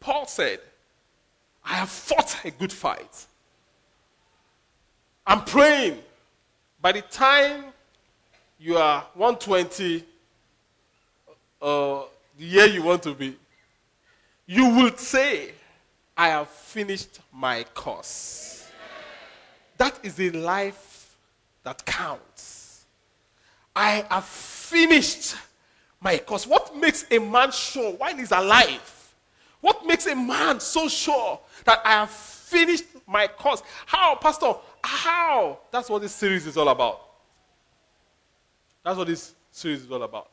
Paul 0.00 0.26
said, 0.26 0.60
I 1.64 1.74
have 1.74 1.90
fought 1.90 2.36
a 2.44 2.50
good 2.50 2.72
fight. 2.72 3.26
I'm 5.26 5.44
praying 5.44 5.98
by 6.80 6.92
the 6.92 7.02
time 7.02 7.64
you 8.58 8.76
are 8.78 9.06
120, 9.14 10.04
uh, 11.60 12.02
year 12.44 12.66
you 12.66 12.82
want 12.82 13.02
to 13.04 13.14
be, 13.14 13.36
you 14.46 14.66
will 14.66 14.96
say, 14.96 15.52
I 16.16 16.28
have 16.28 16.48
finished 16.48 17.20
my 17.32 17.64
course. 17.74 18.70
That 19.76 19.98
is 20.02 20.18
a 20.20 20.30
life 20.30 21.16
that 21.62 21.84
counts. 21.84 22.84
I 23.74 24.04
have 24.10 24.24
finished 24.24 25.36
my 26.00 26.18
course. 26.18 26.46
What 26.46 26.76
makes 26.76 27.06
a 27.10 27.18
man 27.18 27.52
sure 27.52 27.92
while 27.92 28.16
he's 28.16 28.32
alive? 28.32 29.14
What 29.60 29.86
makes 29.86 30.06
a 30.06 30.14
man 30.14 30.60
so 30.60 30.88
sure 30.88 31.40
that 31.64 31.80
I 31.84 31.92
have 31.92 32.10
finished 32.10 32.84
my 33.06 33.26
course? 33.26 33.62
How, 33.86 34.16
Pastor? 34.16 34.54
How? 34.82 35.60
That's 35.70 35.88
what 35.88 36.02
this 36.02 36.14
series 36.14 36.46
is 36.46 36.56
all 36.56 36.68
about. 36.68 37.00
That's 38.82 38.96
what 38.96 39.06
this 39.06 39.34
series 39.50 39.84
is 39.84 39.90
all 39.90 40.02
about. 40.02 40.30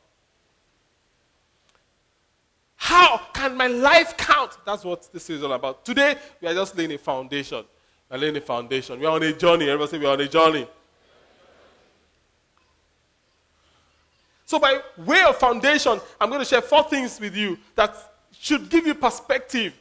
How 2.78 3.18
can 3.34 3.58
my 3.58 3.68
life 3.68 4.16
count? 4.16 4.58
That's 4.66 4.86
what 4.86 5.12
this 5.12 5.30
is 5.30 5.44
all 5.44 5.52
about. 5.54 5.84
Today, 5.84 6.16
we 6.40 6.48
are 6.48 6.54
just 6.54 6.78
laying 6.78 6.94
a 6.94 6.98
foundation. 6.98 7.66
We're 8.10 8.18
laying 8.18 8.38
a 8.38 8.42
foundation. 8.42 9.00
We're 9.00 9.10
on 9.10 9.24
a 9.24 9.34
journey. 9.34 9.70
Everybody 9.70 9.92
say 9.92 9.98
we're 9.98 10.14
on 10.14 10.22
a 10.22 10.28
journey. 10.28 10.68
So, 14.46 14.60
by 14.60 14.80
way 14.98 15.24
of 15.24 15.36
foundation, 15.38 16.00
I'm 16.22 16.30
going 16.30 16.40
to 16.40 16.46
share 16.46 16.62
four 16.62 16.84
things 16.84 17.20
with 17.20 17.36
you 17.36 17.58
that 17.76 17.96
should 18.32 18.70
give 18.70 18.88
you 18.88 18.96
perspective 18.96 19.74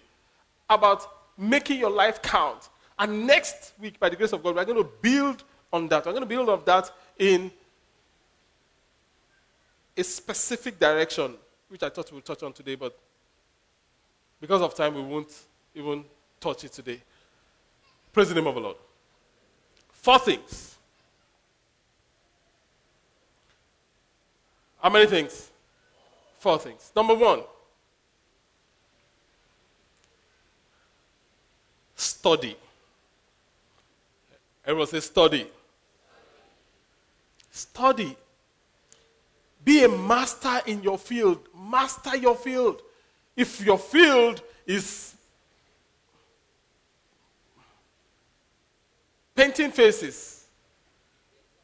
about 0.69 1.07
making 1.39 1.79
your 1.79 1.91
life 1.91 2.21
count 2.23 2.69
And 2.99 3.27
next 3.27 3.73
week, 3.79 4.01
by 4.01 4.09
the 4.09 4.17
grace 4.17 4.33
of 4.33 4.43
God, 4.43 4.57
we're 4.57 4.65
going 4.65 4.83
to 4.83 4.91
build 5.03 5.45
on 5.73 5.87
that. 5.89 6.07
We're 6.07 6.13
going 6.13 6.23
to 6.23 6.29
build 6.29 6.49
on 6.49 6.63
that 6.65 6.91
in 7.19 7.51
a 9.97 10.03
specific 10.03 10.79
direction, 10.79 11.35
which 11.69 11.83
I 11.83 11.89
thought 11.89 12.11
we'd 12.13 12.25
touch 12.25 12.43
on 12.43 12.53
today, 12.53 12.75
but 12.75 12.97
because 14.41 14.63
of 14.63 14.75
time, 14.75 14.95
we 14.95 15.03
won't 15.03 15.33
even 15.75 16.05
touch 16.41 16.65
it 16.65 16.73
today. 16.73 17.01
Praise 18.13 18.29
the 18.29 18.35
name 18.35 18.47
of 18.47 18.55
the 18.55 18.61
Lord. 18.61 18.77
Four 19.91 20.19
things. 20.19 20.77
How 24.81 24.91
many 24.91 25.07
things? 25.07 25.51
Four 26.39 26.59
things. 26.59 26.93
Number 26.95 27.15
one, 27.15 27.41
study. 31.97 32.57
Everyone 34.65 34.87
say 34.87 35.01
study. 35.01 35.47
Study. 37.51 38.17
Be 39.67 39.83
a 39.83 39.89
master 39.89 40.61
in 40.67 40.81
your 40.81 40.97
field. 40.97 41.49
Master 41.53 42.17
your 42.17 42.37
field. 42.37 42.83
If 43.35 43.61
your 43.67 43.77
field 43.77 44.41
is 44.65 45.17
painting 49.35 49.73
faces, 49.73 50.47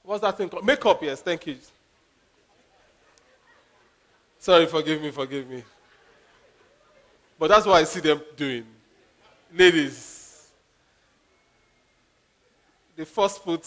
what's 0.02 0.20
that 0.20 0.36
thing 0.36 0.48
called? 0.48 0.66
Makeup, 0.66 1.00
yes, 1.00 1.22
thank 1.22 1.46
you. 1.46 1.56
Sorry, 4.36 4.66
forgive 4.66 5.00
me, 5.00 5.12
forgive 5.12 5.48
me. 5.48 5.62
But 7.38 7.50
that's 7.50 7.64
what 7.64 7.76
I 7.76 7.84
see 7.84 8.00
them 8.00 8.20
doing. 8.36 8.66
Ladies, 9.54 10.50
the 12.96 13.06
first 13.06 13.44
put 13.44 13.64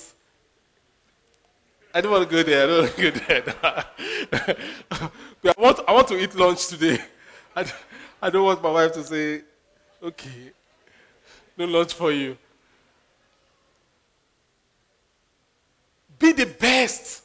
I 1.96 2.02
don't 2.02 2.12
want 2.12 2.30
to 2.30 2.36
go 2.36 2.44
there. 2.44 2.64
I 2.64 2.68
don't 2.68 2.82
want 2.82 2.96
to 2.98 3.12
go 3.12 3.20
there. 3.20 3.56
I, 5.46 5.54
want, 5.58 5.80
I 5.88 5.94
want 5.94 6.08
to 6.10 6.22
eat 6.22 6.36
lunch 6.36 6.68
today. 6.68 7.00
I, 7.56 7.72
I 8.22 8.30
don't 8.30 8.44
want 8.44 8.62
my 8.62 8.70
wife 8.70 8.92
to 8.96 9.04
say, 9.06 9.44
okay, 10.04 10.52
no 11.58 11.64
lunch 11.64 11.94
for 11.94 12.12
you. 12.12 12.38
Be 16.20 16.34
the 16.34 16.48
best. 16.48 17.24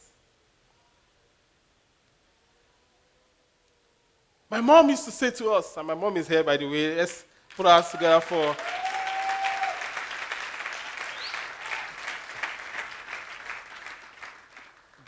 My 4.49 4.61
mom 4.61 4.89
used 4.89 5.05
to 5.07 5.11
say 5.11 5.33
to 5.33 5.51
us, 5.51 5.77
and 5.77 5.89
my 5.89 5.95
mom 5.95 6.17
is 6.17 6.29
here 6.29 6.45
by 6.45 6.57
the 6.57 6.67
way, 6.67 6.95
let's 6.95 7.25
put 7.57 7.67
our 7.67 7.83
together 7.83 8.21
for. 8.21 8.57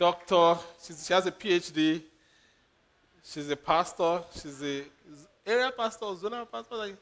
Doctor, 0.03 0.57
she's, 0.85 1.07
she 1.07 1.13
has 1.13 1.25
a 1.27 1.31
PhD. 1.31 2.01
She's 3.23 3.49
a 3.49 3.55
pastor. 3.55 4.19
She's 4.33 4.61
a 4.61 4.83
area 5.47 5.71
pastor, 5.71 6.07
zonal 6.07 6.45
pastor, 6.51 6.75
like 6.75 6.95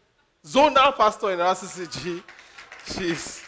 zonal 0.45 0.95
pastor 0.95 1.31
in 1.31 1.39
RCCG. 1.39 2.21
She's 2.85 3.43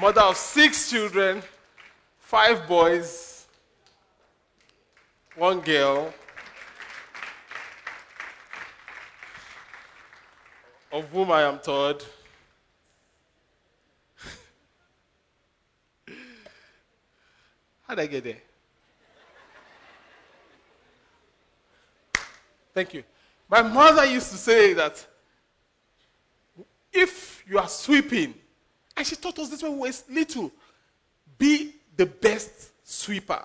mother 0.00 0.22
of 0.22 0.36
six 0.36 0.90
children, 0.90 1.40
five 2.18 2.66
boys, 2.66 3.46
one 5.36 5.60
girl. 5.60 6.12
Of 10.90 11.08
whom 11.10 11.30
I 11.30 11.42
am 11.42 11.60
third. 11.60 12.04
How 17.92 17.96
did 17.96 18.04
I 18.04 18.06
get 18.06 18.24
there? 18.24 18.36
Thank 22.72 22.94
you. 22.94 23.04
My 23.50 23.60
mother 23.60 24.06
used 24.06 24.30
to 24.30 24.38
say 24.38 24.72
that 24.72 25.06
if 26.90 27.44
you 27.46 27.58
are 27.58 27.68
sweeping, 27.68 28.32
and 28.96 29.06
she 29.06 29.14
taught 29.14 29.38
us 29.40 29.50
this 29.50 29.62
when 29.62 29.72
we 29.72 29.90
were 29.90 29.94
little, 30.08 30.50
be 31.36 31.74
the 31.94 32.06
best 32.06 32.70
sweeper. 32.82 33.42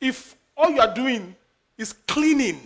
If 0.00 0.34
all 0.56 0.70
you 0.70 0.80
are 0.80 0.94
doing 0.94 1.36
is 1.76 1.92
cleaning, 1.92 2.58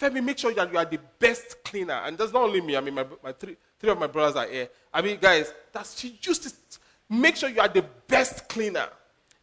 Femi, 0.00 0.24
make 0.24 0.38
sure 0.38 0.54
that 0.54 0.72
you 0.72 0.78
are 0.78 0.86
the 0.86 1.00
best 1.18 1.62
cleaner. 1.62 2.00
And 2.06 2.16
that's 2.16 2.32
not 2.32 2.44
only 2.44 2.62
me, 2.62 2.74
I 2.74 2.80
mean, 2.80 2.94
my, 2.94 3.04
my 3.22 3.32
three, 3.32 3.58
three 3.78 3.90
of 3.90 3.98
my 3.98 4.06
brothers 4.06 4.36
are 4.36 4.48
here. 4.48 4.70
I 4.94 5.02
mean, 5.02 5.18
guys, 5.20 5.52
that's, 5.72 6.00
she 6.00 6.18
used 6.22 6.77
make 7.08 7.36
sure 7.36 7.48
you 7.48 7.60
are 7.60 7.68
the 7.68 7.84
best 8.06 8.48
cleaner. 8.48 8.88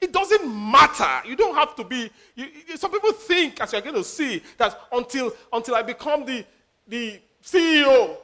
It 0.02 0.12
doesn't 0.12 0.48
matter. 0.48 1.28
You 1.28 1.36
don't 1.36 1.56
have 1.56 1.76
to 1.78 1.84
be. 1.84 2.10
You, 2.36 2.48
some 2.76 2.92
people 2.92 3.12
think, 3.14 3.62
as 3.62 3.72
you're 3.72 3.82
going 3.82 3.96
to 3.96 4.04
see, 4.04 4.42
that 4.58 4.80
until, 4.92 5.34
until 5.52 5.76
I 5.76 5.82
become 5.82 6.26
the, 6.26 6.46
the 6.88 7.20
CEO. 7.44 8.18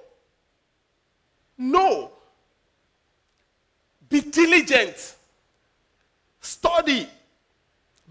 No. 1.58 2.12
Be 4.10 4.22
diligent. 4.22 5.16
Study. 6.40 7.08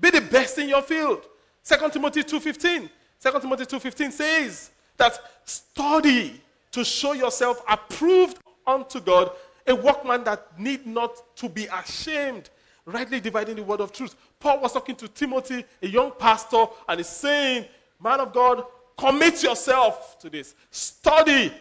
Be 0.01 0.11
the 0.11 0.21
best 0.23 0.59
in 0.59 0.69
your 0.69 0.83
field. 0.83 1.23
2 1.65 1.91
Timothy 1.91 2.23
2.15. 2.23 2.89
2 3.23 3.41
Timothy 3.41 3.65
2.15 3.67 4.13
says 4.13 4.71
that 4.97 5.19
study 5.45 6.41
to 6.73 6.85
show 6.85 7.13
yourself 7.13 7.63
approved 7.69 8.39
unto 8.67 9.01
God, 9.01 9.33
a 9.67 9.75
workman 9.75 10.25
that 10.25 10.59
need 10.59 10.87
not 10.87 11.37
to 11.37 11.49
be 11.49 11.67
ashamed, 11.67 12.51
rightly 12.85 13.21
dividing 13.21 13.57
the 13.57 13.63
word 13.63 13.81
of 13.81 13.93
truth. 13.93 14.15
Paul 14.39 14.61
was 14.61 14.73
talking 14.73 14.97
to 14.97 15.09
Timothy, 15.09 15.65
a 15.83 15.87
young 15.87 16.13
pastor, 16.19 16.65
and 16.89 16.99
he's 16.99 17.09
saying, 17.09 17.67
Man 18.03 18.21
of 18.21 18.33
God, 18.33 18.65
commit 18.97 19.43
yourself 19.43 20.19
to 20.21 20.31
this. 20.31 20.55
Study. 20.71 21.53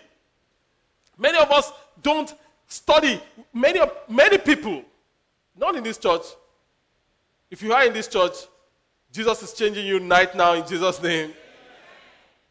Many 1.18 1.38
of 1.38 1.52
us 1.52 1.72
don't 2.02 2.34
study. 2.68 3.22
Many, 3.54 3.80
of, 3.80 3.92
many 4.08 4.38
people, 4.38 4.84
not 5.58 5.76
in 5.76 5.84
this 5.84 5.98
church. 5.98 6.24
If 7.52 7.62
you 7.62 7.74
are 7.74 7.86
in 7.86 7.94
this 7.94 8.08
church, 8.08 8.34
Jesus 9.12 9.42
is 9.42 9.54
changing 9.54 9.86
you 9.86 10.00
right 10.00 10.34
now 10.36 10.54
in 10.54 10.68
Jesus' 10.68 11.02
name. 11.02 11.34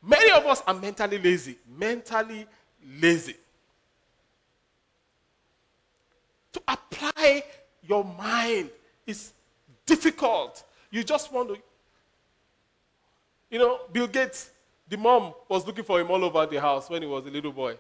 Many 0.02 0.30
of 0.30 0.44
us 0.46 0.62
are 0.66 0.74
mentally 0.74 1.18
lazy. 1.18 1.56
Mentally 1.78 2.46
lazy. 3.00 3.36
To 6.52 6.57
apply 6.68 7.42
your 7.82 8.04
mind 8.04 8.70
is 9.06 9.32
difficult. 9.86 10.62
You 10.90 11.02
just 11.02 11.32
want 11.32 11.48
to. 11.48 11.58
You 13.50 13.58
know, 13.58 13.80
Bill 13.90 14.06
Gates, 14.06 14.50
the 14.88 14.98
mom 14.98 15.32
was 15.48 15.66
looking 15.66 15.84
for 15.84 15.98
him 16.00 16.10
all 16.10 16.22
over 16.22 16.44
the 16.46 16.60
house 16.60 16.90
when 16.90 17.02
he 17.02 17.08
was 17.08 17.26
a 17.26 17.30
little 17.30 17.52
boy. 17.52 17.76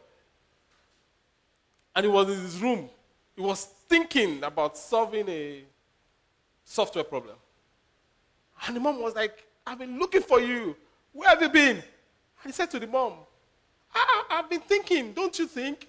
And 1.94 2.06
he 2.06 2.10
was 2.10 2.28
in 2.28 2.40
his 2.40 2.58
room. 2.60 2.88
He 3.36 3.42
was 3.42 3.64
thinking 3.64 4.42
about 4.42 4.76
solving 4.78 5.28
a 5.28 5.62
software 6.64 7.04
problem. 7.04 7.36
And 8.66 8.76
the 8.76 8.80
mom 8.80 9.00
was 9.00 9.14
like, 9.14 9.44
I've 9.66 9.78
been 9.78 9.98
looking 9.98 10.22
for 10.22 10.40
you. 10.40 10.74
Where 11.12 11.28
have 11.28 11.42
you 11.42 11.48
been? 11.48 11.76
And 11.76 11.84
he 12.46 12.52
said 12.52 12.70
to 12.70 12.78
the 12.78 12.86
mom, 12.86 13.14
ah, 13.94 14.26
I, 14.30 14.36
have 14.36 14.50
been 14.50 14.60
thinking, 14.60 15.12
don't 15.12 15.38
you 15.38 15.46
think? 15.46 15.87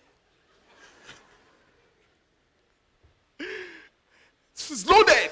It's 4.70 4.86
loaded. 4.86 5.32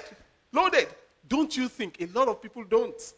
Loaded. 0.54 0.88
Don't 1.28 1.56
you 1.56 1.68
think? 1.68 2.02
A 2.02 2.06
lot 2.08 2.28
of 2.28 2.42
people 2.42 2.64
don't. 2.64 3.14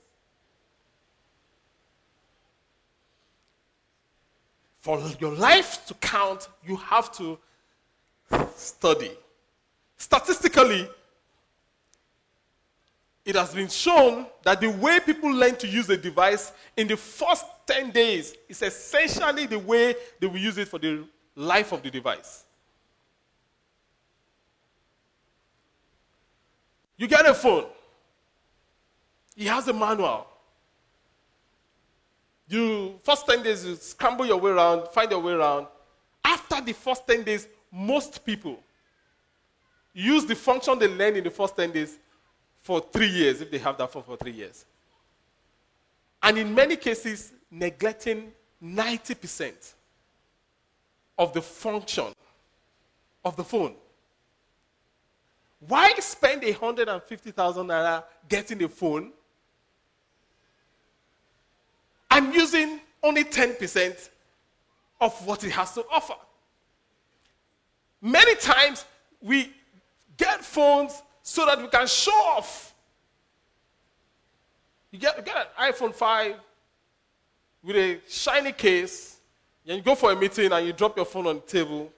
For 4.80 5.00
your 5.20 5.34
life 5.34 5.86
to 5.88 5.94
count, 5.96 6.48
you 6.66 6.76
have 6.78 7.12
to 7.18 7.38
study. 8.56 9.12
Statistically, 9.98 10.90
it 13.26 13.36
has 13.36 13.54
been 13.54 13.68
shown 13.68 14.26
that 14.44 14.60
the 14.60 14.70
way 14.70 15.00
people 15.00 15.30
learn 15.32 15.56
to 15.58 15.68
use 15.68 15.90
a 15.90 15.98
device 15.98 16.52
in 16.76 16.88
the 16.88 16.98
first 16.98 17.46
10 17.68 17.92
days 17.92 18.34
is 18.48 18.62
essentially 18.62 19.46
the 19.46 19.60
way 19.60 19.94
they 20.20 20.28
will 20.28 20.40
use 20.40 20.58
it 20.58 20.68
for 20.68 20.80
the 20.80 21.04
life 21.36 21.72
of 21.72 21.84
the 21.84 21.92
device. 21.92 22.46
You 27.00 27.08
get 27.08 27.26
a 27.26 27.34
phone. 27.34 27.66
He 29.36 29.46
has 29.46 29.70
a 29.70 29.74
manual. 29.74 30.28
You 32.50 33.00
first 33.04 33.26
10 33.26 33.42
days 33.42 33.66
you 33.66 33.76
scramble 33.78 34.26
your 34.26 34.38
way 34.38 34.52
around, 34.52 34.90
find 34.90 35.10
your 35.10 35.22
way 35.22 35.32
around. 35.32 35.68
After 36.26 36.60
the 36.60 36.74
first 36.74 37.08
10 37.08 37.24
days, 37.24 37.48
most 37.72 38.26
people 38.26 38.60
use 39.94 40.26
the 40.26 40.36
function 40.36 40.78
they 40.78 40.90
learn 40.90 41.16
in 41.16 41.24
the 41.24 41.30
first 41.30 41.56
10 41.56 41.72
days 41.72 41.98
for 42.62 42.82
three 42.92 43.08
years, 43.08 43.40
if 43.40 43.50
they 43.50 43.60
have 43.60 43.78
that 43.78 43.90
phone 43.92 44.04
for 44.04 44.18
three 44.18 44.34
years. 44.34 44.66
And 46.22 46.38
in 46.38 46.54
many 46.54 46.76
cases, 46.76 47.32
neglecting 47.50 48.34
90% 48.62 49.74
of 51.18 51.32
the 51.32 51.42
function 51.42 52.14
of 53.24 53.38
the 53.38 53.44
phone. 53.44 53.76
Why 55.68 55.94
spend 56.00 56.44
150,000 56.44 57.68
naira 57.68 58.04
getting 58.28 58.64
a 58.64 58.70
phone 58.70 59.12
and 62.12 62.34
using 62.34 62.80
only 63.04 63.24
10% 63.24 64.10
of 65.02 65.26
what 65.26 65.44
it 65.44 65.52
has 65.52 65.74
to 65.74 65.84
offer? 65.92 66.16
Many 68.02 68.36
times 68.36 68.86
we 69.22 69.52
get 70.16 70.44
phones 70.44 71.02
so 71.22 71.46
that 71.46 71.62
we 71.62 71.68
can 71.68 71.88
show 71.88 72.12
off. 72.12 72.74
You 74.92 75.00
get, 75.00 75.18
you 75.18 75.24
get 75.24 75.36
an 75.36 75.72
iPhone 75.72 75.94
5 75.94 76.36
with 77.64 77.76
a 77.76 78.00
shiny 78.08 78.54
case, 78.54 79.18
and 79.68 79.78
you 79.78 79.84
go 79.84 79.94
for 79.94 80.12
a 80.12 80.16
meeting 80.16 80.52
and 80.52 80.66
you 80.66 80.74
drop 80.74 80.96
your 80.96 81.06
phone 81.06 81.28
on 81.28 81.36
the 81.36 81.42
table. 81.42 81.92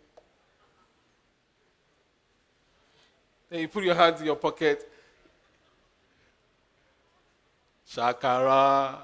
Then 3.52 3.60
you 3.60 3.68
put 3.68 3.84
your 3.84 3.96
hands 3.96 4.22
in 4.22 4.28
your 4.28 4.38
pocket. 4.38 4.90
Shakara. 7.86 8.98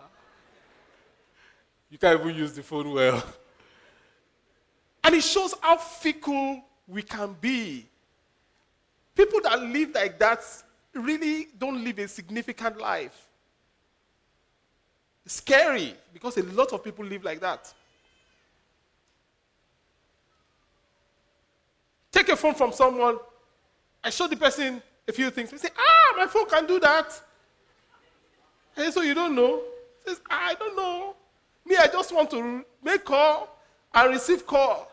You 1.92 1.98
can't 1.98 2.22
even 2.22 2.34
use 2.34 2.54
the 2.54 2.64
phone 2.64 2.94
well. 2.94 3.22
And 5.04 5.16
it 5.16 5.24
shows 5.24 5.54
how 5.60 5.76
fickle 5.76 6.64
we 6.88 7.04
can 7.04 7.36
be. 7.42 7.86
People 9.14 9.42
that 9.44 9.62
live 9.62 9.94
like 9.94 10.18
that 10.20 10.42
really 10.94 11.50
don't 11.60 11.84
live 11.84 12.00
a 12.00 12.08
significant 12.08 12.78
life. 12.78 13.28
It's 15.26 15.36
scary 15.36 15.94
because 16.14 16.38
a 16.38 16.44
lot 16.44 16.72
of 16.72 16.82
people 16.86 17.04
live 17.04 17.26
like 17.26 17.42
that. 17.42 17.74
Take 22.14 22.30
a 22.30 22.38
phone 22.38 22.56
from 22.56 22.72
someone. 22.72 23.18
I 24.08 24.10
show 24.10 24.26
the 24.26 24.38
person 24.38 24.82
a 25.06 25.12
few 25.12 25.30
things. 25.30 25.52
They 25.52 25.58
say, 25.58 25.68
Ah, 25.78 26.14
my 26.16 26.28
phone 26.28 26.48
can 26.48 26.66
do 26.66 26.80
that. 26.80 27.22
And 28.78 28.94
so 28.94 29.02
you 29.02 29.14
don't 29.14 29.36
know. 29.36 29.62
He 30.06 30.12
says, 30.12 30.22
I 30.30 30.54
don't 30.54 30.78
know. 30.78 31.14
Me, 31.66 31.76
I 31.76 31.88
just 31.88 32.16
want 32.16 32.32
to 32.32 32.64
make 32.82 33.04
call 33.04 33.50
and 33.94 34.10
receive 34.10 34.48
call. 34.48 34.90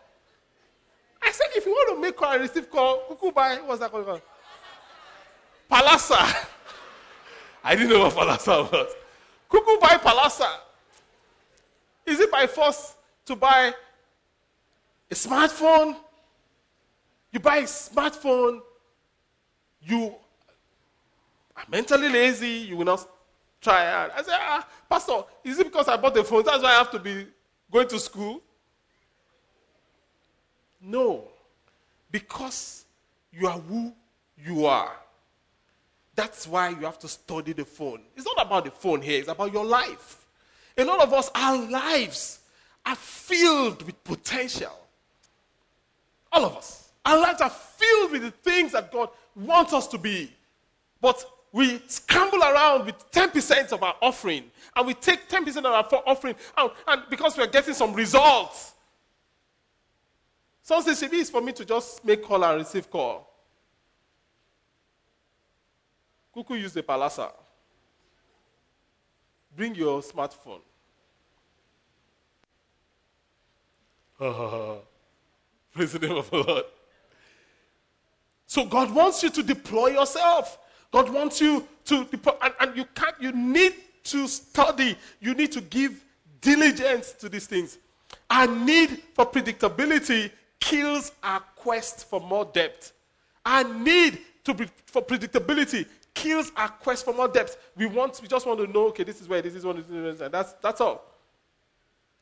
I 1.22 1.31
said, 1.31 1.46
if 1.55 1.64
you 1.64 1.70
want 1.70 1.94
to 1.94 2.03
make 2.03 2.16
call 2.16 2.33
and 2.33 2.40
receive 2.40 2.68
call, 2.68 3.05
kuku 3.09 3.33
buy, 3.33 3.59
what's 3.64 3.79
that 3.79 3.92
called? 3.92 4.20
Palasa. 5.70 6.48
I 7.62 7.77
didn't 7.77 7.90
know 7.90 8.00
what 8.00 8.14
Palasa 8.14 8.68
was. 8.72 8.94
Kuku 9.48 9.81
buy 9.81 9.96
Palasa. 9.98 10.50
Is 12.05 12.18
it 12.18 12.33
by 12.33 12.48
force 12.48 12.96
to 13.27 13.37
buy 13.37 13.72
a 15.09 15.14
smartphone? 15.14 15.98
You 17.31 17.38
buy 17.38 17.59
a 17.59 17.62
smartphone, 17.62 18.61
you 19.86 20.14
are 21.56 21.64
mentally 21.68 22.08
lazy, 22.08 22.48
you 22.48 22.76
will 22.76 22.84
not 22.84 23.08
try 23.60 23.90
hard. 23.90 24.10
I 24.14 24.22
said, 24.22 24.36
ah, 24.38 24.68
Pastor, 24.88 25.24
is 25.42 25.58
it 25.58 25.64
because 25.64 25.88
I 25.88 25.96
bought 25.96 26.14
the 26.14 26.24
phone? 26.24 26.44
That's 26.44 26.62
why 26.62 26.70
I 26.70 26.78
have 26.78 26.90
to 26.92 26.98
be 26.98 27.26
going 27.70 27.88
to 27.88 27.98
school? 27.98 28.42
No. 30.80 31.28
Because 32.10 32.84
you 33.32 33.48
are 33.48 33.58
who 33.58 33.92
you 34.44 34.66
are. 34.66 34.92
That's 36.14 36.46
why 36.46 36.68
you 36.68 36.82
have 36.84 36.98
to 37.00 37.08
study 37.08 37.52
the 37.52 37.64
phone. 37.64 38.02
It's 38.16 38.26
not 38.26 38.46
about 38.46 38.66
the 38.66 38.70
phone 38.70 39.02
here, 39.02 39.18
it's 39.18 39.28
about 39.28 39.52
your 39.52 39.64
life. 39.64 40.26
A 40.76 40.84
lot 40.84 41.00
of 41.00 41.12
us, 41.12 41.30
our 41.34 41.56
lives 41.68 42.40
are 42.86 42.96
filled 42.96 43.82
with 43.82 44.02
potential. 44.04 44.78
All 46.30 46.44
of 46.44 46.56
us. 46.56 46.90
Our 47.04 47.18
lives 47.18 47.40
are 47.40 47.50
filled 47.50 48.12
with 48.12 48.22
the 48.22 48.30
things 48.30 48.72
that 48.72 48.92
God 48.92 49.08
wants 49.34 49.72
us 49.72 49.86
to 49.88 49.98
be. 49.98 50.30
But 51.00 51.24
we 51.52 51.80
scramble 51.86 52.42
around 52.42 52.86
with 52.86 53.10
10% 53.12 53.72
of 53.72 53.82
our 53.82 53.94
offering, 54.02 54.50
and 54.74 54.86
we 54.86 54.94
take 54.94 55.28
10% 55.28 55.58
of 55.58 55.66
our 55.66 56.02
offering 56.06 56.34
out, 56.56 56.74
and 56.88 57.02
because 57.08 57.36
we're 57.36 57.46
getting 57.46 57.74
some 57.74 57.94
results. 57.94 58.72
Some 60.62 60.82
say, 60.82 60.92
Shibi 60.92 61.14
is 61.14 61.30
for 61.30 61.40
me 61.40 61.52
to 61.52 61.64
just 61.64 62.04
make 62.04 62.24
call 62.24 62.42
and 62.42 62.58
receive 62.58 62.90
call. 62.90 63.30
Kuku 66.34 66.58
use 66.58 66.72
the 66.72 66.82
palasa. 66.82 67.30
Bring 69.56 69.74
your 69.74 70.02
smartphone. 70.02 70.60
Praise 75.72 75.92
the 75.92 75.98
name 76.00 76.16
of 76.16 76.30
the 76.30 76.36
Lord. 76.36 76.64
So 78.46 78.64
God 78.64 78.94
wants 78.94 79.22
you 79.22 79.30
to 79.30 79.42
deploy 79.42 79.88
yourself. 79.88 80.59
God 80.92 81.11
wants 81.11 81.40
you 81.40 81.66
to 81.87 82.04
deploy, 82.04 82.35
and, 82.42 82.54
and 82.61 82.76
you 82.76 82.85
can't. 82.94 83.14
You 83.20 83.33
need 83.33 83.74
to 84.04 84.28
study. 84.28 84.96
You 85.20 85.35
need 85.35 85.52
to 85.52 85.61
give 85.61 86.04
diligence 86.40 87.12
to 87.12 87.28
these 87.28 87.46
things. 87.46 87.78
Our 88.30 88.46
need 88.46 89.02
for 89.14 89.26
predictability 89.26 90.30
kills 90.61 91.12
our 91.22 91.40
quest 91.57 92.09
for 92.09 92.20
more 92.20 92.44
depth. 92.44 92.92
Our 93.44 93.64
need 93.64 94.20
to 94.44 94.54
be, 94.54 94.66
for 94.87 95.02
predictability 95.02 95.87
kills 96.14 96.52
our 96.57 96.68
quest 96.68 97.04
for 97.04 97.12
more 97.12 97.28
depth. 97.28 97.57
We 97.76 97.87
want, 97.87 98.20
we 98.22 98.28
just 98.28 98.46
want 98.46 98.61
to 98.61 98.66
know, 98.66 98.87
okay, 98.88 99.04
this 99.04 99.20
is 99.20 99.28
where 99.28 99.42
this 99.42 99.54
is 99.54 99.64
one, 99.64 99.76
this 99.76 99.88
is 99.88 100.20
and 100.20 100.33
that's 100.33 100.52
that's 100.54 100.80
all. 100.80 101.04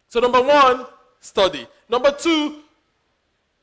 So 0.08 0.20
number 0.20 0.40
one, 0.40 0.86
study. 1.20 1.66
Number 1.88 2.12
two, 2.12 2.62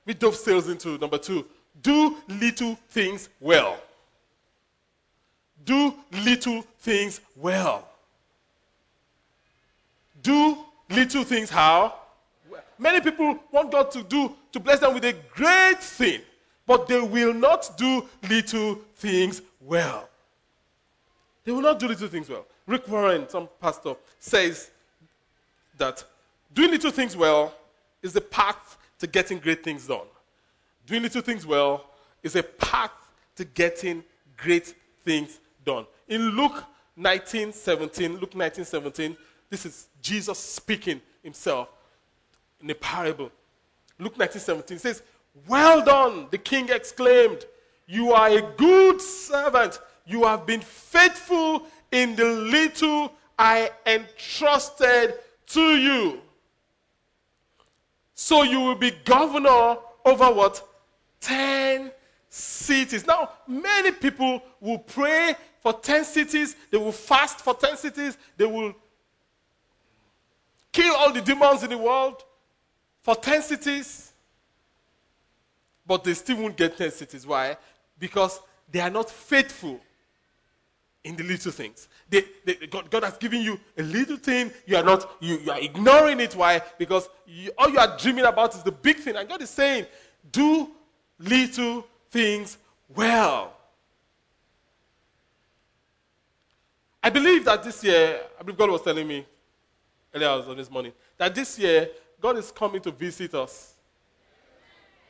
we 0.06 0.14
dovetails 0.14 0.70
into 0.70 0.98
number 0.98 1.18
two. 1.18 1.46
Do 1.82 2.18
little 2.28 2.76
things 2.90 3.30
well. 3.40 3.78
Do 5.66 5.94
little 6.12 6.64
things 6.80 7.22
well. 7.36 7.88
Do 10.22 10.58
little 10.90 11.24
things 11.24 11.50
how? 11.50 11.96
Many 12.78 13.02
people 13.02 13.38
want 13.52 13.72
God 13.72 13.92
to 13.92 14.04
do 14.04 14.36
to 14.52 14.60
bless 14.60 14.80
them 14.80 14.94
with 14.94 15.06
a 15.06 15.14
great 15.34 15.80
thing, 15.80 16.22
but 16.66 16.88
they 16.88 17.00
will 17.00 17.34
not 17.34 17.78
do 17.78 18.08
little 18.30 18.76
things 18.96 19.42
well. 19.62 20.10
They 21.44 21.52
will 21.52 21.62
not 21.62 21.80
do 21.80 21.88
little 21.88 22.08
things 22.08 22.30
well. 22.30 22.46
Rick 22.66 22.88
Warren, 22.88 23.28
some 23.28 23.50
pastor, 23.60 23.96
says 24.20 24.72
that 25.78 26.04
doing 26.54 26.72
little 26.72 26.92
things 26.92 27.18
well 27.18 27.54
is 28.02 28.14
the 28.14 28.22
path 28.22 28.78
to 29.00 29.08
getting 29.08 29.40
great 29.40 29.64
things 29.64 29.88
done. 29.88 30.06
Doing 30.90 31.04
little 31.04 31.22
things 31.22 31.46
well 31.46 31.86
is 32.24 32.36
a 32.36 32.42
path 32.42 32.90
to 33.36 33.46
getting 33.46 34.04
great 34.36 34.74
things 35.06 35.40
done. 35.64 35.86
In 36.08 36.32
Luke 36.32 36.64
19 36.98 37.54
17, 37.54 38.18
Luke 38.18 38.36
19 38.36 38.66
17, 38.66 39.16
this 39.52 39.68
is 39.68 39.88
Jesus 40.02 40.40
speaking 40.40 41.00
himself 41.22 41.70
in 42.60 42.72
a 42.72 42.74
parable. 42.74 43.30
Luke 44.00 44.18
19 44.18 44.42
17 44.42 44.80
says, 44.80 45.04
Well 45.48 45.86
done, 45.86 46.26
the 46.32 46.40
king 46.40 46.70
exclaimed. 46.70 47.46
You 47.86 48.14
are 48.14 48.30
a 48.30 48.42
good 48.58 49.00
servant. 49.00 49.80
You 50.08 50.24
have 50.24 50.48
been 50.48 50.62
faithful 50.62 51.68
in 51.92 52.16
the 52.16 52.26
little 52.26 53.14
I 53.38 53.70
entrusted 53.86 55.14
to 55.50 55.62
you. 55.62 56.20
So 58.16 58.42
you 58.42 58.60
will 58.60 58.74
be 58.74 58.90
governor 59.06 59.78
over 60.04 60.34
what? 60.34 60.66
10 61.22 61.92
cities. 62.30 63.06
Now, 63.06 63.32
many 63.48 63.92
people 63.92 64.42
will 64.60 64.80
pray 64.80 65.36
for 65.62 65.74
10 65.74 66.06
cities, 66.06 66.56
they 66.72 66.78
will 66.78 66.92
fast 66.92 67.40
for 67.40 67.54
10 67.54 67.78
cities, 67.78 68.18
they 68.38 68.46
will 68.46 68.74
kill 70.72 70.96
all 70.96 71.12
the 71.12 71.22
demons 71.22 71.64
in 71.64 71.70
the 71.70 71.78
world 71.78 72.24
for 73.02 73.16
10 73.16 73.42
cities, 73.42 74.14
but 75.86 76.04
they 76.04 76.14
still 76.14 76.38
won't 76.38 76.56
get 76.56 76.78
10 76.78 76.92
cities. 76.92 77.26
Why? 77.26 77.58
Because 77.98 78.40
they 78.72 78.80
are 78.80 78.90
not 78.90 79.10
faithful 79.10 79.80
in 81.04 81.16
the 81.16 81.24
little 81.24 81.52
things. 81.52 81.88
They, 82.10 82.24
they, 82.46 82.68
God, 82.68 82.90
God, 82.90 83.04
has 83.04 83.18
given 83.18 83.42
you 83.42 83.60
a 83.78 83.84
little 83.84 84.18
thing, 84.18 84.52
you 84.66 84.78
are 84.78 84.84
not, 84.84 85.10
you, 85.20 85.40
you 85.40 85.52
are 85.52 85.60
ignoring 85.60 86.20
it. 86.20 86.36
Why? 86.36 86.62
Because 86.78 87.10
you, 87.26 87.52
all 87.58 87.70
you 87.70 87.80
are 87.80 87.98
dreaming 87.98 88.26
about 88.26 88.56
is 88.56 88.64
the 88.64 88.72
big 88.72 88.98
thing. 88.98 89.16
And 89.16 89.28
God 89.28 89.42
is 89.42 89.50
saying, 89.50 89.86
do 90.32 90.70
little 91.20 91.86
things 92.10 92.58
well. 92.96 93.54
I 97.02 97.10
believe 97.10 97.46
that 97.46 97.64
this 97.64 97.84
year, 97.84 98.22
I 98.40 98.44
believe 98.44 98.58
God 98.58 98.70
was 98.72 98.82
telling 98.82 99.08
me 99.08 99.26
earlier 100.14 100.30
on 100.30 100.58
this 100.58 100.70
morning, 100.70 100.92
that 101.18 101.34
this 101.34 101.58
year, 101.58 101.90
God 102.20 102.38
is 102.38 102.52
coming 102.52 102.82
to 102.82 102.92
visit 102.92 103.34
us. 103.34 103.76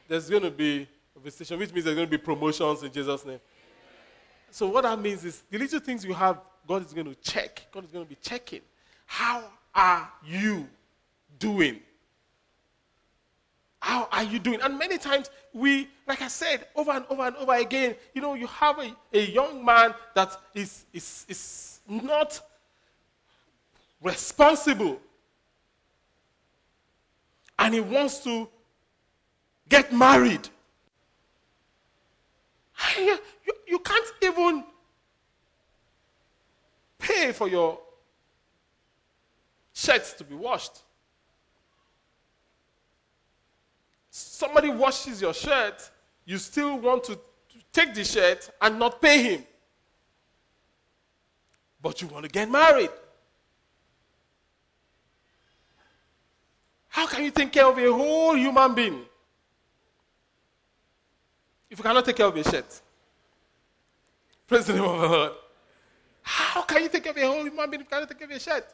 There's 0.07 0.29
going 0.29 0.43
to 0.43 0.51
be 0.51 0.87
a 1.15 1.19
visitation, 1.19 1.57
which 1.59 1.73
means 1.73 1.85
there's 1.85 1.95
going 1.95 2.07
to 2.07 2.17
be 2.17 2.23
promotions 2.23 2.83
in 2.83 2.91
Jesus' 2.91 3.25
name. 3.25 3.39
So, 4.51 4.67
what 4.67 4.83
that 4.83 4.99
means 4.99 5.23
is 5.25 5.43
the 5.49 5.57
little 5.57 5.79
things 5.79 6.03
you 6.03 6.13
have, 6.13 6.39
God 6.67 6.85
is 6.85 6.93
going 6.93 7.07
to 7.07 7.15
check. 7.15 7.67
God 7.71 7.85
is 7.85 7.91
going 7.91 8.05
to 8.05 8.09
be 8.09 8.17
checking. 8.21 8.61
How 9.05 9.43
are 9.73 10.11
you 10.25 10.67
doing? 11.37 11.79
How 13.79 14.07
are 14.11 14.23
you 14.23 14.39
doing? 14.39 14.59
And 14.61 14.77
many 14.77 14.97
times 14.97 15.29
we, 15.53 15.87
like 16.07 16.21
I 16.21 16.27
said, 16.27 16.67
over 16.75 16.91
and 16.91 17.05
over 17.09 17.23
and 17.23 17.35
over 17.37 17.53
again, 17.53 17.95
you 18.13 18.21
know, 18.21 18.33
you 18.33 18.47
have 18.47 18.77
a, 18.79 18.93
a 19.13 19.25
young 19.25 19.63
man 19.63 19.93
that 20.15 20.37
is, 20.53 20.85
is, 20.93 21.25
is 21.29 21.79
not 21.87 22.39
responsible. 24.01 24.99
And 27.57 27.73
he 27.73 27.79
wants 27.79 28.19
to 28.23 28.49
get 29.67 29.93
married. 29.93 30.47
Ah, 32.79 32.99
you, 32.99 33.17
you, 33.45 33.53
you 33.67 33.79
can't 33.79 34.07
even 34.21 34.63
pay 36.97 37.31
for 37.31 37.47
your 37.47 37.79
shirts 39.73 40.13
to 40.13 40.23
be 40.23 40.35
washed. 40.35 40.83
Somebody 44.19 44.69
washes 44.69 45.21
your 45.21 45.33
shirt, 45.33 45.89
you 46.25 46.37
still 46.37 46.77
want 46.77 47.03
to 47.05 47.17
take 47.71 47.93
the 47.93 48.03
shirt 48.03 48.49
and 48.61 48.77
not 48.77 49.01
pay 49.01 49.23
him. 49.23 49.43
But 51.81 52.01
you 52.01 52.09
want 52.09 52.25
to 52.25 52.29
get 52.29 52.49
married. 52.49 52.89
How 56.89 57.07
can 57.07 57.23
you 57.23 57.31
take 57.31 57.51
care 57.51 57.65
of 57.65 57.77
a 57.77 57.91
whole 57.91 58.35
human 58.35 58.75
being 58.75 59.05
if 61.69 61.77
you 61.77 61.83
cannot 61.83 62.03
take 62.03 62.17
care 62.17 62.25
of 62.25 62.35
your 62.35 62.43
shirt? 62.43 62.81
Praise 64.47 64.65
the 64.65 64.73
name 64.73 64.83
of 64.83 64.99
the 64.99 65.07
Lord. 65.07 65.31
How 66.23 66.63
can 66.63 66.83
you 66.83 66.89
take 66.89 67.03
care 67.03 67.11
of 67.13 67.17
a 67.17 67.25
whole 67.25 67.43
human 67.43 67.69
being 67.69 67.81
if 67.81 67.85
you 67.85 67.89
cannot 67.89 68.09
take 68.09 68.17
care 68.17 68.25
of 68.25 68.31
your 68.31 68.39
shirt? 68.39 68.67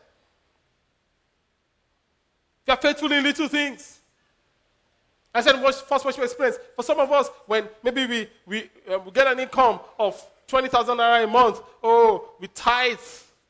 You 2.65 2.73
are 2.73 2.77
faithful 2.77 3.11
in 3.11 3.23
little 3.23 3.47
things. 3.47 4.01
I 5.35 5.41
said, 5.41 5.61
first 5.61 6.05
worship 6.05 6.23
experience. 6.23 6.57
For 6.77 6.83
some 6.83 6.97
of 6.97 7.11
us, 7.11 7.29
when 7.45 7.67
maybe 7.83 8.05
we, 8.05 8.29
we, 8.45 8.69
uh, 8.89 8.99
we 8.99 9.11
get 9.11 9.27
an 9.27 9.37
income 9.37 9.81
of 9.99 10.25
20,000 10.47 10.97
naira 10.97 11.25
a 11.25 11.27
month, 11.27 11.61
oh, 11.83 12.29
we 12.39 12.47
tithe 12.47 12.97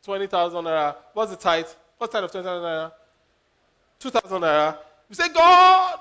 20,000 0.04 0.64
naira. 0.64 0.96
What's 1.14 1.30
the 1.30 1.38
tithe? 1.38 1.68
What's 2.00 2.12
the 2.12 2.18
tithe 2.18 2.26
of 2.26 2.32
20,000 2.32 2.64
naira? 2.64 2.92
2,000 4.00 4.42
naira. 4.42 4.78
We 5.08 5.16
say, 5.16 5.30
God, 5.30 6.00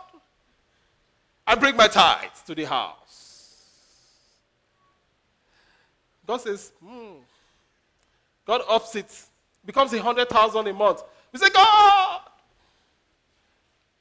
I 1.47 1.55
bring 1.55 1.77
my 1.77 1.88
tithe 1.88 2.31
to 2.47 2.55
the 2.55 2.64
house. 2.64 3.66
God 6.27 6.38
says, 6.38 6.73
hmm. 6.83 7.16
God 8.47 8.62
ups 8.68 8.97
it, 8.97 9.23
becomes 9.66 9.92
a 9.92 9.97
100,000 9.97 10.66
a 10.66 10.73
month. 10.73 11.03
We 11.31 11.38
say, 11.38 11.51
God, 11.51 12.20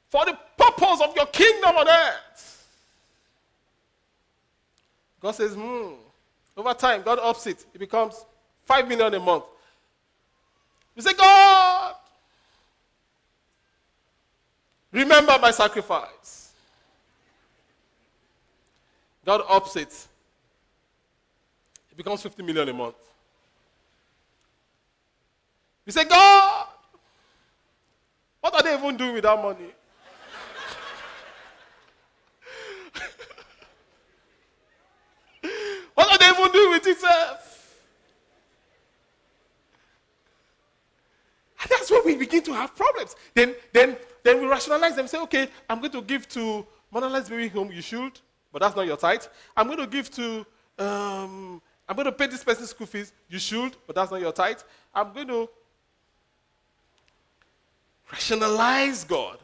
for 0.07 0.25
the 0.25 0.37
purpose 0.73 1.01
of 1.01 1.15
your 1.15 1.25
kingdom 1.27 1.75
on 1.75 1.87
earth. 1.87 2.67
God 5.21 5.31
says, 5.31 5.53
hmm. 5.53 5.93
Over 6.55 6.73
time, 6.73 7.01
God 7.01 7.19
ups 7.19 7.47
it. 7.47 7.65
It 7.73 7.79
becomes 7.79 8.25
5 8.65 8.87
million 8.87 9.13
a 9.13 9.19
month. 9.19 9.45
We 10.95 11.01
say, 11.01 11.13
God, 11.13 11.95
remember 14.91 15.37
my 15.41 15.51
sacrifice. 15.51 16.51
God 19.25 19.41
ups 19.49 19.75
it. 19.77 20.07
It 21.91 21.97
becomes 21.97 22.21
50 22.21 22.43
million 22.43 22.69
a 22.69 22.73
month. 22.73 22.95
We 25.85 25.91
say, 25.91 26.05
God, 26.05 26.67
what 28.41 28.53
are 28.55 28.61
they 28.61 28.77
even 28.77 28.97
doing 28.97 29.13
with 29.13 29.23
that 29.23 29.41
money? 29.41 29.71
What 35.93 36.09
are 36.09 36.17
they 36.17 36.29
itself? 36.87 37.81
And 41.61 41.71
that's 41.71 41.89
when 41.89 42.05
we 42.05 42.15
begin 42.15 42.43
to 42.43 42.53
have 42.53 42.75
problems. 42.75 43.15
Then, 43.33 43.55
then, 43.71 43.95
then 44.21 44.41
we 44.41 44.47
rationalize 44.47 44.95
them. 44.95 45.07
Say, 45.07 45.19
okay, 45.19 45.47
I'm 45.69 45.79
going 45.79 45.91
to 45.91 46.01
give 46.01 46.27
to 46.29 46.65
Monolith's 46.91 47.29
Baby 47.29 47.47
Home. 47.49 47.71
You 47.71 47.81
should, 47.81 48.19
but 48.51 48.61
that's 48.61 48.75
not 48.75 48.85
your 48.85 48.97
tithe. 48.97 49.23
I'm 49.55 49.67
going 49.67 49.79
to 49.79 49.87
give 49.87 50.11
to, 50.11 50.45
um, 50.77 51.61
I'm 51.87 51.95
going 51.95 52.05
to 52.05 52.11
pay 52.11 52.27
this 52.27 52.43
person's 52.43 52.71
school 52.71 52.87
fees. 52.87 53.13
You 53.29 53.39
should, 53.39 53.77
but 53.87 53.95
that's 53.95 54.11
not 54.11 54.19
your 54.19 54.33
tithe. 54.33 54.59
I'm 54.93 55.13
going 55.13 55.27
to 55.29 55.49
rationalize 58.11 59.05
God. 59.05 59.37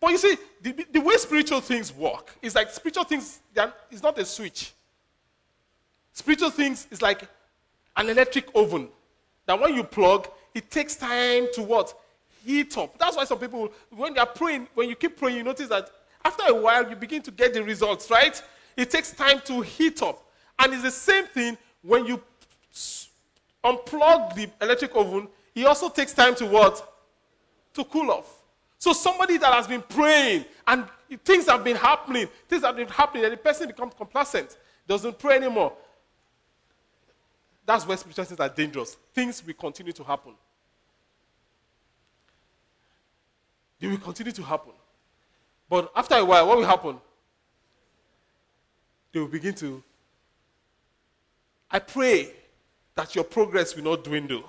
But 0.00 0.12
you 0.12 0.18
see, 0.18 0.36
the, 0.62 0.86
the 0.92 1.00
way 1.00 1.16
spiritual 1.16 1.60
things 1.60 1.92
work 1.92 2.36
is 2.40 2.54
like 2.54 2.70
spiritual 2.70 3.04
things, 3.04 3.40
it's 3.90 4.02
not 4.02 4.16
a 4.18 4.24
switch. 4.24 4.72
Spiritual 6.16 6.48
things 6.48 6.86
is 6.90 7.02
like 7.02 7.28
an 7.94 8.08
electric 8.08 8.48
oven 8.54 8.88
that 9.44 9.60
when 9.60 9.74
you 9.74 9.84
plug, 9.84 10.26
it 10.54 10.70
takes 10.70 10.96
time 10.96 11.46
to 11.52 11.60
what? 11.60 11.92
Heat 12.42 12.74
up. 12.78 12.98
That's 12.98 13.18
why 13.18 13.24
some 13.24 13.38
people, 13.38 13.70
when 13.94 14.14
they 14.14 14.20
are 14.20 14.26
praying, 14.26 14.66
when 14.72 14.88
you 14.88 14.96
keep 14.96 15.18
praying, 15.18 15.36
you 15.36 15.42
notice 15.42 15.68
that 15.68 15.90
after 16.24 16.44
a 16.48 16.54
while 16.54 16.88
you 16.88 16.96
begin 16.96 17.20
to 17.20 17.30
get 17.30 17.52
the 17.52 17.62
results, 17.62 18.10
right? 18.10 18.42
It 18.78 18.90
takes 18.90 19.10
time 19.10 19.42
to 19.44 19.60
heat 19.60 20.00
up. 20.00 20.26
And 20.58 20.72
it's 20.72 20.84
the 20.84 20.90
same 20.90 21.26
thing 21.26 21.58
when 21.82 22.06
you 22.06 22.22
unplug 23.62 24.34
the 24.36 24.48
electric 24.62 24.96
oven, 24.96 25.28
it 25.54 25.66
also 25.66 25.90
takes 25.90 26.14
time 26.14 26.34
to 26.36 26.46
what? 26.46 26.94
To 27.74 27.84
cool 27.84 28.10
off. 28.10 28.42
So 28.78 28.94
somebody 28.94 29.36
that 29.36 29.52
has 29.52 29.66
been 29.66 29.82
praying 29.82 30.46
and 30.66 30.86
things 31.26 31.46
have 31.46 31.62
been 31.62 31.76
happening, 31.76 32.26
things 32.48 32.62
have 32.62 32.76
been 32.76 32.88
happening, 32.88 33.24
and 33.24 33.34
the 33.34 33.36
person 33.36 33.66
becomes 33.66 33.92
complacent, 33.92 34.56
doesn't 34.88 35.18
pray 35.18 35.36
anymore. 35.36 35.74
That's 37.66 37.84
where 37.84 37.96
spiritual 37.96 38.24
things 38.24 38.38
are 38.38 38.48
dangerous. 38.48 38.96
Things 39.12 39.44
will 39.44 39.54
continue 39.54 39.92
to 39.92 40.04
happen. 40.04 40.32
They 43.80 43.88
will 43.88 43.98
continue 43.98 44.32
to 44.32 44.42
happen. 44.42 44.72
But 45.68 45.90
after 45.94 46.14
a 46.14 46.24
while, 46.24 46.46
what 46.46 46.58
will 46.58 46.64
happen? 46.64 46.98
They 49.12 49.18
will 49.18 49.26
begin 49.26 49.54
to. 49.56 49.82
I 51.68 51.80
pray 51.80 52.30
that 52.94 53.14
your 53.16 53.24
progress 53.24 53.74
will 53.74 53.82
not 53.82 54.04
dwindle. 54.04 54.38
Amen. 54.38 54.46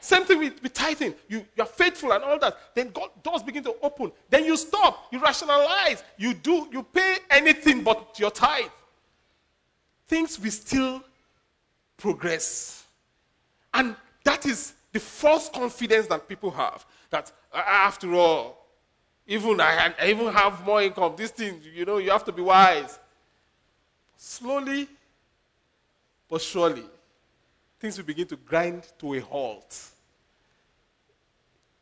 Same 0.00 0.24
thing 0.24 0.38
with, 0.38 0.62
with 0.62 0.72
tithing. 0.72 1.14
You, 1.28 1.44
you 1.56 1.62
are 1.62 1.66
faithful 1.66 2.12
and 2.12 2.22
all 2.22 2.38
that. 2.38 2.56
Then 2.74 2.90
God 2.90 3.10
doors 3.22 3.42
begin 3.42 3.64
to 3.64 3.74
open. 3.82 4.12
Then 4.30 4.44
you 4.44 4.56
stop. 4.56 5.08
You 5.10 5.20
rationalize. 5.20 6.04
You 6.16 6.34
do. 6.34 6.68
You 6.70 6.84
pay 6.84 7.16
anything 7.28 7.82
but 7.82 8.16
your 8.18 8.30
tithe. 8.30 8.70
Things 10.06 10.38
will 10.38 10.50
still 10.52 11.02
progress. 12.00 12.84
And 13.72 13.94
that 14.24 14.46
is 14.46 14.74
the 14.92 14.98
false 14.98 15.48
confidence 15.48 16.06
that 16.08 16.28
people 16.28 16.50
have. 16.50 16.84
That 17.10 17.30
after 17.54 18.12
all, 18.14 18.66
even 19.26 19.60
I, 19.60 19.94
I 20.00 20.10
even 20.10 20.32
have 20.32 20.64
more 20.64 20.82
income. 20.82 21.14
This 21.16 21.30
thing, 21.30 21.60
you 21.74 21.84
know, 21.84 21.98
you 21.98 22.10
have 22.10 22.24
to 22.24 22.32
be 22.32 22.42
wise. 22.42 22.98
Slowly 24.16 24.88
but 26.28 26.40
surely, 26.40 26.84
things 27.80 27.98
will 27.98 28.04
begin 28.04 28.26
to 28.28 28.36
grind 28.36 28.86
to 28.98 29.14
a 29.14 29.20
halt. 29.20 29.76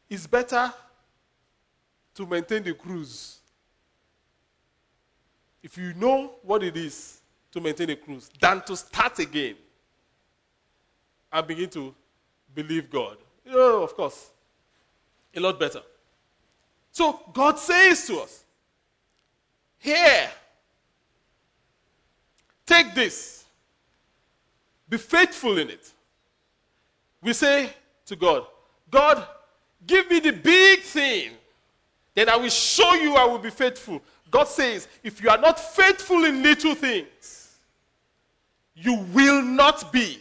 It's 0.08 0.26
better 0.26 0.72
to 2.14 2.26
maintain 2.26 2.62
the 2.62 2.72
cruise. 2.72 3.38
If 5.62 5.76
you 5.76 5.92
know 5.94 6.36
what 6.42 6.62
it 6.62 6.78
is 6.78 7.20
to 7.52 7.60
maintain 7.60 7.90
a 7.90 7.96
cruise, 7.96 8.30
than 8.40 8.62
to 8.62 8.74
start 8.74 9.18
again 9.18 9.56
and 11.32 11.46
begin 11.46 11.68
to 11.70 11.94
believe 12.54 12.90
God. 12.90 13.16
You 13.44 13.52
know, 13.52 13.82
of 13.82 13.94
course, 13.94 14.30
a 15.34 15.40
lot 15.40 15.58
better. 15.58 15.82
So 16.92 17.20
God 17.32 17.58
says 17.58 18.06
to 18.06 18.20
us, 18.20 18.44
Here, 19.78 20.30
take 22.66 22.94
this, 22.94 23.44
be 24.88 24.96
faithful 24.98 25.58
in 25.58 25.70
it. 25.70 25.92
We 27.22 27.32
say 27.32 27.70
to 28.06 28.16
God, 28.16 28.46
God, 28.90 29.26
give 29.86 30.10
me 30.10 30.20
the 30.20 30.32
big 30.32 30.80
thing, 30.80 31.32
then 32.14 32.28
I 32.28 32.36
will 32.36 32.48
show 32.48 32.94
you 32.94 33.14
I 33.14 33.24
will 33.24 33.38
be 33.38 33.50
faithful. 33.50 34.02
God 34.30 34.48
says, 34.48 34.88
if 35.02 35.22
you 35.22 35.30
are 35.30 35.38
not 35.38 35.58
faithful 35.58 36.24
in 36.24 36.42
little 36.42 36.74
things, 36.74 37.56
you 38.74 38.94
will 39.12 39.42
not 39.42 39.92
be 39.92 40.18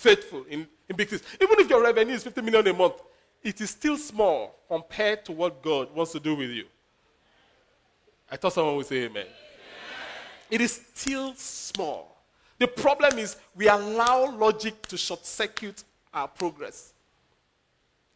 faithful 0.00 0.44
in, 0.48 0.66
in 0.88 0.96
big 0.96 1.08
things. 1.08 1.22
Even 1.40 1.60
if 1.60 1.68
your 1.68 1.82
revenue 1.82 2.14
is 2.14 2.24
50 2.24 2.40
million 2.40 2.66
a 2.66 2.72
month, 2.72 2.94
it 3.42 3.60
is 3.60 3.70
still 3.70 3.96
small 3.96 4.56
compared 4.68 5.24
to 5.26 5.32
what 5.32 5.62
God 5.62 5.94
wants 5.94 6.12
to 6.12 6.20
do 6.20 6.34
with 6.34 6.50
you. 6.50 6.64
I 8.30 8.36
thought 8.36 8.52
someone 8.52 8.76
would 8.76 8.86
say 8.86 9.04
amen. 9.04 9.22
amen. 9.22 9.26
It 10.50 10.60
is 10.60 10.80
still 10.94 11.34
small. 11.34 12.16
The 12.58 12.66
problem 12.66 13.18
is 13.18 13.36
we 13.54 13.68
allow 13.68 14.36
logic 14.36 14.82
to 14.88 14.96
short 14.96 15.26
circuit 15.26 15.84
our 16.12 16.28
progress. 16.28 16.92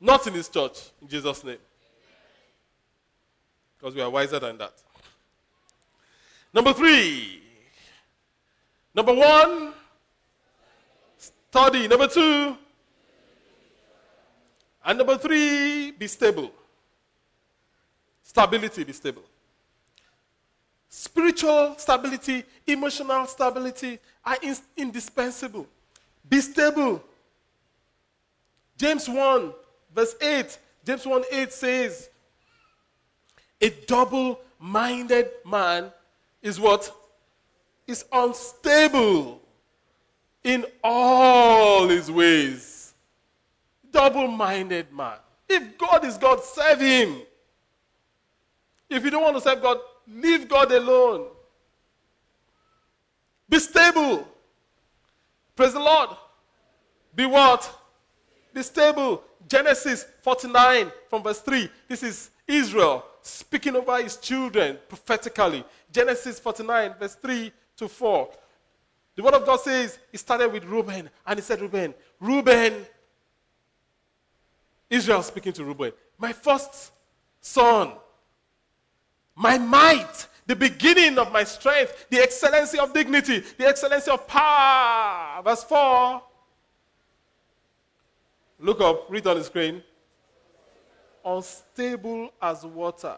Not 0.00 0.26
in 0.26 0.32
this 0.34 0.48
church, 0.48 0.90
in 1.02 1.08
Jesus' 1.08 1.44
name. 1.44 1.58
because 3.78 3.94
we 3.94 4.00
are 4.00 4.10
wiser 4.10 4.38
than 4.38 4.56
that. 4.58 4.72
Number 6.52 6.72
three. 6.72 7.42
Number 8.94 9.12
one, 9.12 9.74
study. 11.54 11.86
Number 11.86 12.08
two, 12.08 12.56
and 14.84 14.98
number 14.98 15.16
three, 15.16 15.92
be 15.92 16.08
stable. 16.08 16.50
Stability, 18.24 18.82
be 18.82 18.92
stable. 18.92 19.22
Spiritual 20.88 21.76
stability, 21.78 22.42
emotional 22.66 23.24
stability 23.26 24.00
are 24.24 24.36
in- 24.42 24.56
indispensable. 24.76 25.68
Be 26.28 26.40
stable. 26.40 27.00
James 28.76 29.08
1, 29.08 29.52
verse 29.94 30.16
8. 30.20 30.58
James 30.84 31.06
1 31.06 31.22
8 31.30 31.52
says, 31.52 32.08
A 33.60 33.70
double 33.86 34.40
minded 34.58 35.30
man 35.46 35.92
is 36.42 36.58
what? 36.58 36.92
Is 37.86 38.04
unstable 38.12 39.43
in 40.44 40.66
all 40.82 41.88
his 41.88 42.10
ways. 42.10 42.94
Double 43.90 44.28
minded 44.28 44.92
man. 44.92 45.16
If 45.48 45.76
God 45.78 46.04
is 46.04 46.18
God, 46.18 46.42
serve 46.42 46.80
him. 46.80 47.22
If 48.88 49.04
you 49.04 49.10
don't 49.10 49.22
want 49.22 49.36
to 49.36 49.42
serve 49.42 49.62
God, 49.62 49.78
leave 50.06 50.48
God 50.48 50.70
alone. 50.70 51.26
Be 53.48 53.58
stable. 53.58 54.28
Praise 55.56 55.72
the 55.72 55.80
Lord. 55.80 56.10
Be 57.14 57.26
what? 57.26 57.78
Be 58.52 58.62
stable. 58.62 59.22
Genesis 59.48 60.06
49 60.22 60.90
from 61.08 61.22
verse 61.22 61.40
3. 61.40 61.68
This 61.88 62.02
is 62.02 62.30
Israel 62.46 63.04
speaking 63.22 63.76
over 63.76 64.02
his 64.02 64.16
children 64.16 64.78
prophetically. 64.88 65.64
Genesis 65.92 66.38
49, 66.40 66.94
verse 66.98 67.14
3 67.16 67.52
to 67.76 67.88
4. 67.88 68.28
The 69.16 69.22
word 69.22 69.34
of 69.34 69.46
God 69.46 69.60
says, 69.60 69.98
He 70.10 70.18
started 70.18 70.52
with 70.52 70.64
Reuben, 70.64 71.08
and 71.26 71.38
He 71.38 71.42
said, 71.42 71.60
Reuben, 71.60 71.94
Reuben, 72.20 72.86
Israel 74.90 75.22
speaking 75.22 75.52
to 75.52 75.64
Reuben, 75.64 75.92
my 76.18 76.32
first 76.32 76.92
son, 77.40 77.92
my 79.34 79.58
might, 79.58 80.26
the 80.46 80.56
beginning 80.56 81.18
of 81.18 81.32
my 81.32 81.44
strength, 81.44 82.06
the 82.10 82.18
excellency 82.18 82.78
of 82.78 82.92
dignity, 82.92 83.42
the 83.58 83.66
excellency 83.66 84.10
of 84.10 84.26
power. 84.26 85.42
Verse 85.42 85.64
4. 85.64 86.22
Look 88.60 88.80
up, 88.80 89.10
read 89.10 89.26
on 89.26 89.38
the 89.38 89.44
screen. 89.44 89.82
Unstable 91.24 92.30
as 92.40 92.64
water. 92.64 93.16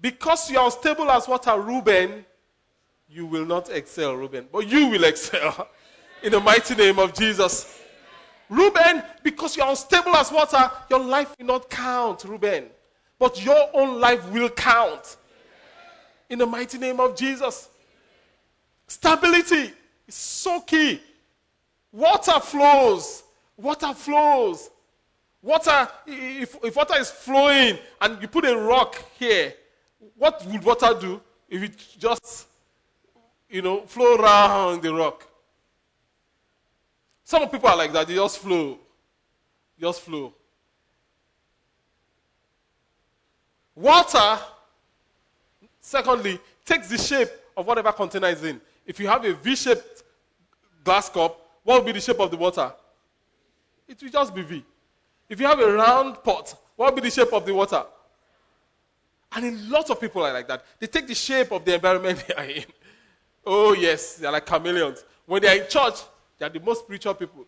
Because 0.00 0.50
you 0.50 0.58
are 0.58 0.66
unstable 0.66 1.10
as 1.10 1.26
water, 1.26 1.58
Reuben, 1.60 2.24
you 3.08 3.26
will 3.26 3.44
not 3.44 3.70
excel, 3.70 4.14
Reuben, 4.14 4.48
but 4.52 4.68
you 4.68 4.88
will 4.88 5.04
excel 5.04 5.68
in 6.22 6.32
the 6.32 6.40
mighty 6.40 6.74
name 6.74 6.98
of 6.98 7.14
Jesus. 7.14 7.80
Reuben, 8.48 9.02
because 9.22 9.56
you 9.56 9.62
are 9.62 9.70
unstable 9.70 10.14
as 10.16 10.32
water, 10.32 10.70
your 10.88 11.00
life 11.00 11.34
will 11.38 11.46
not 11.46 11.68
count, 11.68 12.24
Reuben, 12.24 12.66
but 13.18 13.44
your 13.44 13.68
own 13.74 14.00
life 14.00 14.26
will 14.30 14.48
count 14.48 15.16
in 16.30 16.38
the 16.38 16.46
mighty 16.46 16.78
name 16.78 17.00
of 17.00 17.16
Jesus. 17.16 17.68
Stability 18.86 19.72
is 20.06 20.14
so 20.14 20.60
key. 20.60 21.00
Water 21.92 22.40
flows. 22.40 23.22
Water 23.56 23.92
flows. 23.94 24.70
Water, 25.42 25.88
if, 26.06 26.56
if 26.62 26.76
water 26.76 26.96
is 26.98 27.10
flowing 27.10 27.78
and 28.00 28.20
you 28.20 28.28
put 28.28 28.44
a 28.44 28.56
rock 28.56 29.02
here, 29.18 29.54
what 30.16 30.44
would 30.46 30.62
water 30.64 30.96
do 30.98 31.20
if 31.48 31.62
it 31.62 31.86
just, 31.98 32.46
you 33.48 33.62
know, 33.62 33.82
flow 33.82 34.16
around 34.16 34.82
the 34.82 34.92
rock? 34.92 35.26
Some 37.24 37.48
people 37.48 37.68
are 37.68 37.76
like 37.76 37.92
that, 37.92 38.06
they 38.06 38.14
just 38.14 38.38
flow. 38.38 38.78
Just 39.80 40.00
flow. 40.00 40.32
Water, 43.74 44.38
secondly, 45.80 46.40
takes 46.64 46.88
the 46.88 46.98
shape 46.98 47.28
of 47.56 47.66
whatever 47.66 47.92
container 47.92 48.28
is 48.28 48.42
in. 48.42 48.60
If 48.84 48.98
you 48.98 49.06
have 49.06 49.24
a 49.24 49.34
V 49.34 49.54
shaped 49.54 50.02
glass 50.82 51.08
cup, 51.08 51.38
what 51.62 51.78
will 51.78 51.86
be 51.86 51.92
the 51.92 52.00
shape 52.00 52.18
of 52.18 52.30
the 52.30 52.36
water? 52.36 52.72
It 53.86 54.02
will 54.02 54.10
just 54.10 54.34
be 54.34 54.42
V. 54.42 54.64
If 55.28 55.40
you 55.40 55.46
have 55.46 55.60
a 55.60 55.72
round 55.72 56.22
pot, 56.24 56.54
what 56.76 56.94
will 56.94 57.02
be 57.02 57.08
the 57.08 57.14
shape 57.14 57.32
of 57.32 57.44
the 57.44 57.54
water? 57.54 57.84
And 59.32 59.44
a 59.44 59.70
lot 59.70 59.90
of 59.90 60.00
people 60.00 60.24
are 60.24 60.32
like 60.32 60.48
that. 60.48 60.64
They 60.78 60.86
take 60.86 61.06
the 61.06 61.14
shape 61.14 61.52
of 61.52 61.64
the 61.64 61.74
environment 61.74 62.24
they 62.28 62.34
are 62.34 62.44
in. 62.44 62.64
Oh, 63.44 63.72
yes, 63.72 64.16
they're 64.16 64.32
like 64.32 64.46
chameleons. 64.46 65.04
When 65.26 65.42
they 65.42 65.48
are 65.48 65.62
in 65.62 65.68
church, 65.68 66.00
they 66.38 66.46
are 66.46 66.50
the 66.50 66.60
most 66.60 66.80
spiritual 66.80 67.14
people. 67.14 67.44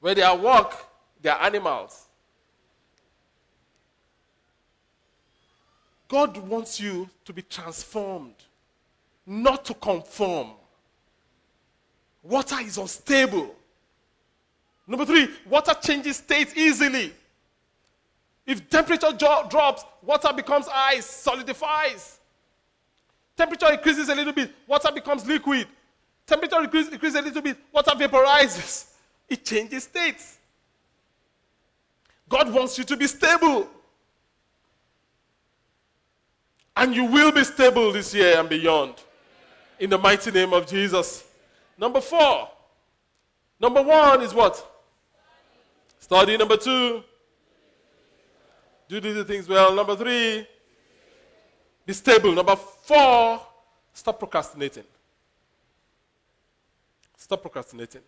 When 0.00 0.16
they 0.16 0.22
are 0.22 0.36
at 0.36 0.40
work, 0.40 0.74
they 1.20 1.28
are 1.28 1.40
animals. 1.42 2.06
God 6.08 6.36
wants 6.38 6.80
you 6.80 7.08
to 7.24 7.32
be 7.32 7.42
transformed, 7.42 8.34
not 9.26 9.64
to 9.66 9.74
conform. 9.74 10.50
Water 12.22 12.56
is 12.60 12.78
unstable. 12.78 13.54
Number 14.86 15.04
three, 15.04 15.28
water 15.48 15.72
changes 15.80 16.16
state 16.16 16.56
easily. 16.56 17.12
If 18.46 18.68
temperature 18.68 19.12
drops, 19.12 19.84
water 20.02 20.32
becomes 20.32 20.66
ice, 20.72 21.06
solidifies. 21.06 22.19
Temperature 23.40 23.72
increases 23.72 24.06
a 24.10 24.14
little 24.14 24.34
bit, 24.34 24.50
water 24.66 24.92
becomes 24.92 25.26
liquid. 25.26 25.66
Temperature 26.26 26.62
increases, 26.62 27.14
a 27.14 27.22
little 27.22 27.40
bit, 27.40 27.56
water 27.72 27.92
vaporizes. 27.92 28.84
It 29.30 29.46
changes 29.46 29.84
states. 29.84 30.36
God 32.28 32.52
wants 32.52 32.76
you 32.76 32.84
to 32.84 32.96
be 32.98 33.06
stable. 33.06 33.66
And 36.76 36.94
you 36.94 37.06
will 37.06 37.32
be 37.32 37.42
stable 37.44 37.92
this 37.92 38.12
year 38.12 38.38
and 38.38 38.46
beyond. 38.46 38.96
In 39.78 39.88
the 39.88 39.96
mighty 39.96 40.30
name 40.30 40.52
of 40.52 40.66
Jesus. 40.66 41.24
Number 41.78 42.02
four. 42.02 42.46
Number 43.58 43.82
one 43.82 44.20
is 44.20 44.34
what? 44.34 44.54
Study. 45.98 46.36
Number 46.36 46.58
two. 46.58 47.02
Do 48.88 49.00
the 49.00 49.24
things 49.24 49.48
well. 49.48 49.72
Number 49.72 49.96
three. 49.96 50.46
Be 51.86 51.92
stable. 51.92 52.32
Number 52.32 52.56
four. 52.56 53.40
Stop 53.92 54.18
procrastinating. 54.18 54.84
Stop 57.16 57.42
procrastinating. 57.42 58.02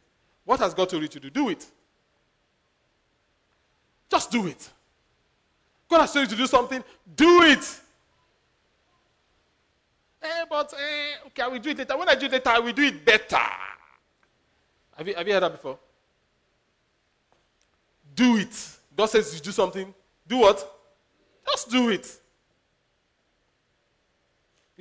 What 0.44 0.60
has 0.60 0.74
God 0.74 0.88
told 0.88 1.02
you 1.02 1.08
to 1.08 1.20
do? 1.20 1.30
Do 1.30 1.48
it. 1.48 1.66
Just 4.10 4.30
do 4.30 4.46
it. 4.46 4.70
God 5.88 6.00
has 6.00 6.12
told 6.12 6.26
you 6.26 6.36
to 6.36 6.42
do 6.42 6.46
something. 6.46 6.82
Do 7.14 7.42
it. 7.42 7.80
Eh, 10.22 10.44
but 10.48 10.72
eh, 10.74 11.26
okay, 11.26 11.42
I 11.42 11.48
will 11.48 11.58
do 11.58 11.70
it 11.70 11.78
later. 11.78 11.96
When 11.96 12.08
I 12.08 12.14
do 12.14 12.26
it 12.26 12.32
later, 12.32 12.48
I 12.50 12.58
will 12.60 12.72
do 12.72 12.82
it 12.82 13.04
better. 13.04 13.38
Have 14.96 15.08
you, 15.08 15.14
have 15.14 15.26
you 15.26 15.34
heard 15.34 15.42
that 15.42 15.52
before? 15.52 15.78
Do 18.14 18.36
it. 18.36 18.68
God 18.96 19.06
says 19.06 19.34
you 19.34 19.40
do 19.40 19.50
something. 19.50 19.92
Do 20.26 20.38
what? 20.38 20.68
Just 21.46 21.70
do 21.70 21.88
it. 21.90 22.20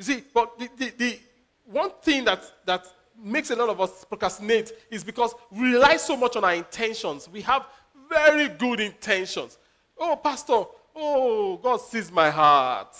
You 0.02 0.06
see, 0.06 0.24
but 0.34 0.58
the, 0.58 0.68
the, 0.78 0.94
the 0.98 1.20
one 1.66 1.92
thing 2.02 2.26
that, 2.26 2.44
that 2.66 2.88
makes 3.16 3.52
a 3.52 3.56
lot 3.56 3.70
of 3.70 3.80
us 3.80 4.04
procrastinate 4.04 4.72
is 4.90 5.04
because 5.04 5.36
we 5.52 5.74
rely 5.74 5.98
so 5.98 6.18
much 6.18 6.36
on 6.36 6.44
our 6.44 6.56
intentions. 6.56 7.30
We 7.30 7.42
have 7.42 7.68
very 8.10 8.48
good 8.48 8.80
intentions. 8.80 9.60
Oh, 9.96 10.16
Pastor, 10.16 10.64
oh, 10.96 11.60
God 11.62 11.82
sees 11.82 12.12
my 12.12 12.32
heart. 12.32 12.98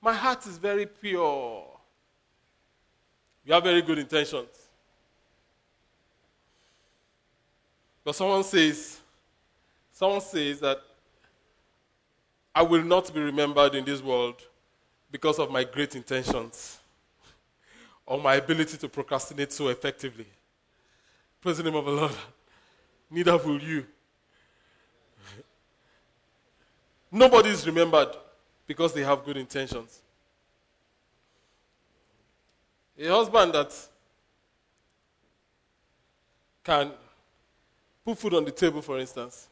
My 0.00 0.14
heart 0.14 0.46
is 0.46 0.56
very 0.56 0.86
pure. 0.86 1.66
You 3.44 3.52
have 3.52 3.64
very 3.64 3.82
good 3.82 3.98
intentions. 3.98 4.48
But 8.02 8.14
someone 8.14 8.44
says, 8.44 9.00
someone 9.92 10.22
says 10.22 10.60
that 10.60 10.78
I 12.54 12.62
will 12.62 12.84
not 12.84 13.12
be 13.12 13.20
remembered 13.20 13.74
in 13.74 13.84
this 13.84 14.00
world 14.00 14.46
because 15.10 15.38
of 15.38 15.50
my 15.50 15.64
great 15.64 15.94
intentions 15.96 16.78
or 18.06 18.18
my 18.20 18.36
ability 18.36 18.76
to 18.76 18.88
procrastinate 18.88 19.52
so 19.52 19.68
effectively. 19.68 20.26
Praise 21.40 21.56
the 21.56 21.62
name 21.62 21.76
of 21.76 21.84
the 21.84 21.90
Lord. 21.90 22.12
Neither 23.10 23.36
will 23.36 23.60
you. 23.60 23.86
Nobody 27.10 27.48
is 27.50 27.66
remembered 27.66 28.16
because 28.66 28.92
they 28.92 29.02
have 29.02 29.24
good 29.24 29.36
intentions. 29.36 30.00
A 32.98 33.08
husband 33.08 33.54
that 33.54 33.74
can 36.62 36.92
put 38.04 38.18
food 38.18 38.34
on 38.34 38.44
the 38.44 38.50
table, 38.50 38.82
for 38.82 38.98
instance, 38.98 39.48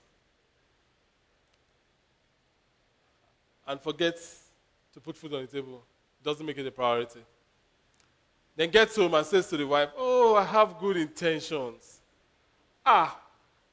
and 3.66 3.80
forgets 3.80 4.47
to 4.94 5.00
put 5.00 5.16
food 5.16 5.34
on 5.34 5.42
the 5.42 5.46
table, 5.46 5.82
doesn't 6.22 6.44
make 6.44 6.58
it 6.58 6.66
a 6.66 6.70
priority. 6.70 7.20
Then 8.56 8.70
gets 8.70 8.96
home 8.96 9.14
and 9.14 9.24
says 9.24 9.48
to 9.48 9.56
the 9.56 9.66
wife, 9.66 9.90
Oh, 9.96 10.34
I 10.34 10.44
have 10.44 10.78
good 10.78 10.96
intentions. 10.96 12.00
Ah, 12.84 13.18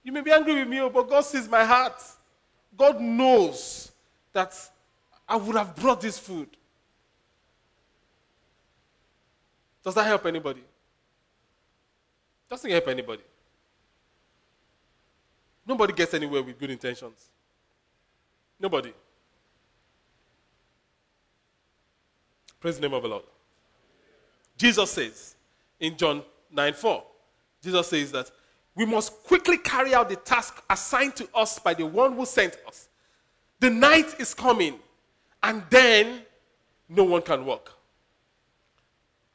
you 0.04 0.12
may 0.12 0.22
be 0.22 0.32
angry 0.32 0.54
with 0.56 0.68
me, 0.68 0.80
oh, 0.82 0.90
but 0.90 1.10
God 1.10 1.22
sees 1.22 1.50
my 1.50 1.64
heart. 1.64 2.02
God 2.78 3.02
knows 3.02 3.92
that 4.32 4.54
I 5.28 5.36
would 5.38 5.56
have 5.56 5.76
brought 5.76 6.02
this 6.02 6.20
food. 6.20 6.50
Does 9.84 9.96
that 9.96 10.06
help 10.06 10.26
anybody? 10.26 10.64
Doesn't 12.50 12.70
help 12.70 12.88
anybody. 12.88 13.24
Nobody 15.66 15.94
gets 15.94 16.14
anywhere 16.14 16.44
with 16.44 16.60
good 16.60 16.70
intentions. 16.70 17.30
Nobody. 18.60 18.94
Praise 22.66 22.78
the 22.78 22.82
name 22.82 22.96
of 22.96 23.04
the 23.04 23.10
Lord. 23.10 23.22
Jesus 24.58 24.90
says 24.90 25.36
in 25.80 25.96
John 25.96 26.24
9 26.52 26.74
4, 26.74 27.04
Jesus 27.62 27.88
says 27.88 28.12
that 28.12 28.32
we 28.74 28.88
must 28.88 29.14
quickly 29.24 29.60
carry 29.60 29.94
out 29.94 30.10
the 30.10 30.16
task 30.16 30.64
assigned 30.68 31.16
to 31.18 31.30
us 31.36 31.60
by 31.60 31.76
the 31.76 31.86
one 31.86 32.14
who 32.14 32.26
sent 32.26 32.58
us. 32.68 32.90
The 33.60 33.70
night 33.70 34.20
is 34.20 34.34
coming, 34.34 34.80
and 35.44 35.62
then 35.70 36.22
no 36.90 37.04
one 37.04 37.22
can 37.22 37.46
walk. 37.46 37.72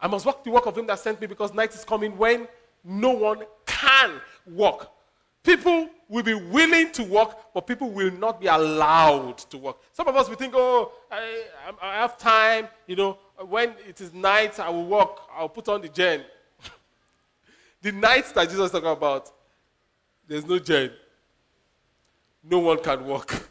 I 0.01 0.09
must 0.09 0.27
walk 0.27 0.43
the 0.43 0.51
work 0.51 0.67
of 0.67 0.77
him 0.77 0.89
that 0.89 0.99
sent 0.99 1.21
me 1.21 1.29
because 1.29 1.55
night 1.55 1.73
is 1.73 1.85
coming 1.85 2.19
when 2.19 2.49
no 2.83 3.11
one 3.11 3.45
can 3.65 4.21
walk. 4.45 4.93
People 5.43 5.89
will 6.09 6.23
be 6.23 6.35
willing 6.35 6.93
to 6.93 7.03
work, 7.03 7.55
but 7.55 7.67
people 7.67 7.91
will 7.91 8.11
not 8.11 8.41
be 8.41 8.47
allowed 8.47 9.39
to 9.39 9.57
work. 9.57 9.77
Some 9.93 10.07
of 10.09 10.17
us 10.17 10.29
we 10.29 10.37
think, 10.37 10.53
oh, 10.55 10.93
I, 11.11 11.45
I 11.81 11.95
have 11.95 12.19
time. 12.19 12.69
You 12.87 12.97
know, 12.97 13.19
when 13.49 13.75
it 13.89 14.01
is 14.01 14.13
night, 14.13 14.59
I 14.61 14.69
will 14.69 14.85
work. 14.85 15.19
I'll 15.35 15.49
put 15.49 15.69
on 15.69 15.81
the 15.81 15.89
gen. 15.89 16.25
the 17.83 17.93
night 17.93 18.27
that 18.35 18.51
Jesus 18.51 18.71
talking 18.71 18.89
about, 18.89 19.31
there's 20.29 20.45
no 20.45 20.59
gen. 20.59 20.91
No 22.45 22.59
one 22.59 22.83
can 22.83 23.07
work. 23.07 23.49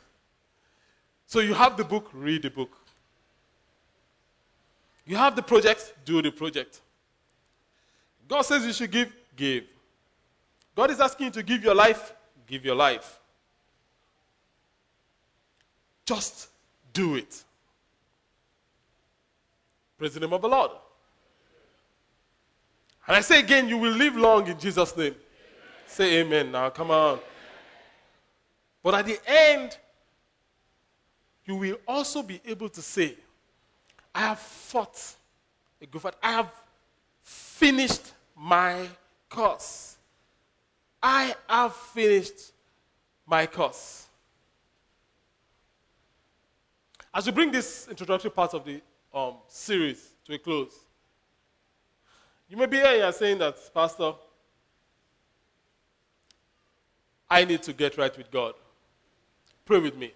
so 1.26 1.40
you 1.40 1.54
have 1.54 1.76
the 1.76 1.84
book, 1.84 2.10
read 2.14 2.44
the 2.44 2.52
book. 2.52 2.78
You 5.06 5.16
have 5.16 5.36
the 5.36 5.42
project, 5.42 5.96
do 6.06 6.22
the 6.22 6.32
project. 6.32 6.82
God 8.28 8.44
says 8.44 8.64
you 8.64 8.74
should 8.74 8.92
give, 8.92 9.12
give. 9.36 9.64
God 10.80 10.92
is 10.92 11.02
asking 11.02 11.26
you 11.26 11.32
to 11.34 11.44
give 11.44 11.62
your 11.62 11.76
life, 11.76 12.14
give 12.48 12.64
your 12.64 12.74
life. 12.74 13.20
Just 16.06 16.48
do 16.94 17.16
it. 17.16 17.44
Praise 19.98 20.14
the 20.14 20.22
name 20.22 20.32
of 20.32 20.42
the 20.42 20.48
Lord. 20.48 20.72
And 23.06 23.18
I 23.18 23.20
say 23.20 23.40
again, 23.40 23.68
you 23.68 23.78
will 23.78 23.92
live 23.92 24.16
long 24.16 24.48
in 24.48 24.58
Jesus' 24.58 24.96
name. 24.96 25.08
Amen. 25.08 25.18
Say 25.86 26.22
amen 26.22 26.50
now, 26.50 26.70
come 26.70 26.92
on. 26.92 27.20
But 28.82 28.94
at 28.94 29.06
the 29.06 29.20
end, 29.28 29.78
you 31.44 31.56
will 31.56 31.80
also 31.90 32.24
be 32.24 32.40
able 32.46 32.70
to 32.70 32.82
say, 32.82 33.18
I 34.16 34.20
have 34.22 34.40
fought 34.40 34.98
a 35.82 35.86
good 35.86 36.02
fight. 36.02 36.14
I 36.24 36.32
have 36.32 36.54
finished 37.22 38.14
my 38.34 38.88
course. 39.28 39.98
I 41.02 41.36
have 41.48 41.74
finished 41.74 42.52
my 43.26 43.46
course. 43.46 44.08
As 47.14 47.26
we 47.26 47.32
bring 47.32 47.52
this 47.52 47.88
introductory 47.90 48.32
part 48.32 48.54
of 48.54 48.66
the 48.66 48.82
um, 49.14 49.36
series 49.48 50.10
to 50.26 50.34
a 50.34 50.38
close, 50.38 50.74
you 52.50 52.58
may 52.58 52.66
be 52.66 52.78
here 52.78 53.06
and 53.06 53.16
saying 53.16 53.38
that, 53.40 53.58
Pastor, 53.74 54.14
I 57.30 57.46
need 57.46 57.62
to 57.64 57.74
get 57.74 57.98
right 57.98 58.16
with 58.18 58.32
God. 58.32 58.54
Pray 59.66 59.80
with 59.80 59.96
me. 59.96 60.12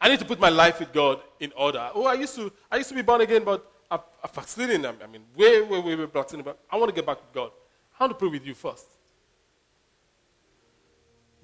I 0.00 0.08
need 0.08 0.18
to 0.20 0.24
put 0.24 0.38
my 0.38 0.48
life 0.48 0.80
with 0.80 0.92
God 0.92 1.20
in 1.40 1.52
order. 1.56 1.90
Oh, 1.94 2.06
I 2.06 2.14
used 2.14 2.36
to, 2.36 2.52
I 2.70 2.76
used 2.76 2.88
to 2.90 2.94
be 2.94 3.02
born 3.02 3.20
again, 3.20 3.42
but 3.44 3.70
I've 3.90 4.02
backslidden. 4.34 4.84
I 4.86 5.06
mean, 5.06 5.22
way, 5.36 5.62
way, 5.62 5.80
way, 5.80 5.96
way. 5.96 6.06
But 6.06 6.58
I 6.70 6.76
want 6.76 6.88
to 6.90 6.94
get 6.94 7.06
back 7.06 7.20
with 7.20 7.32
God. 7.32 7.50
I 7.98 8.04
want 8.04 8.12
to 8.12 8.18
pray 8.18 8.28
with 8.28 8.46
you 8.46 8.54
first. 8.54 8.86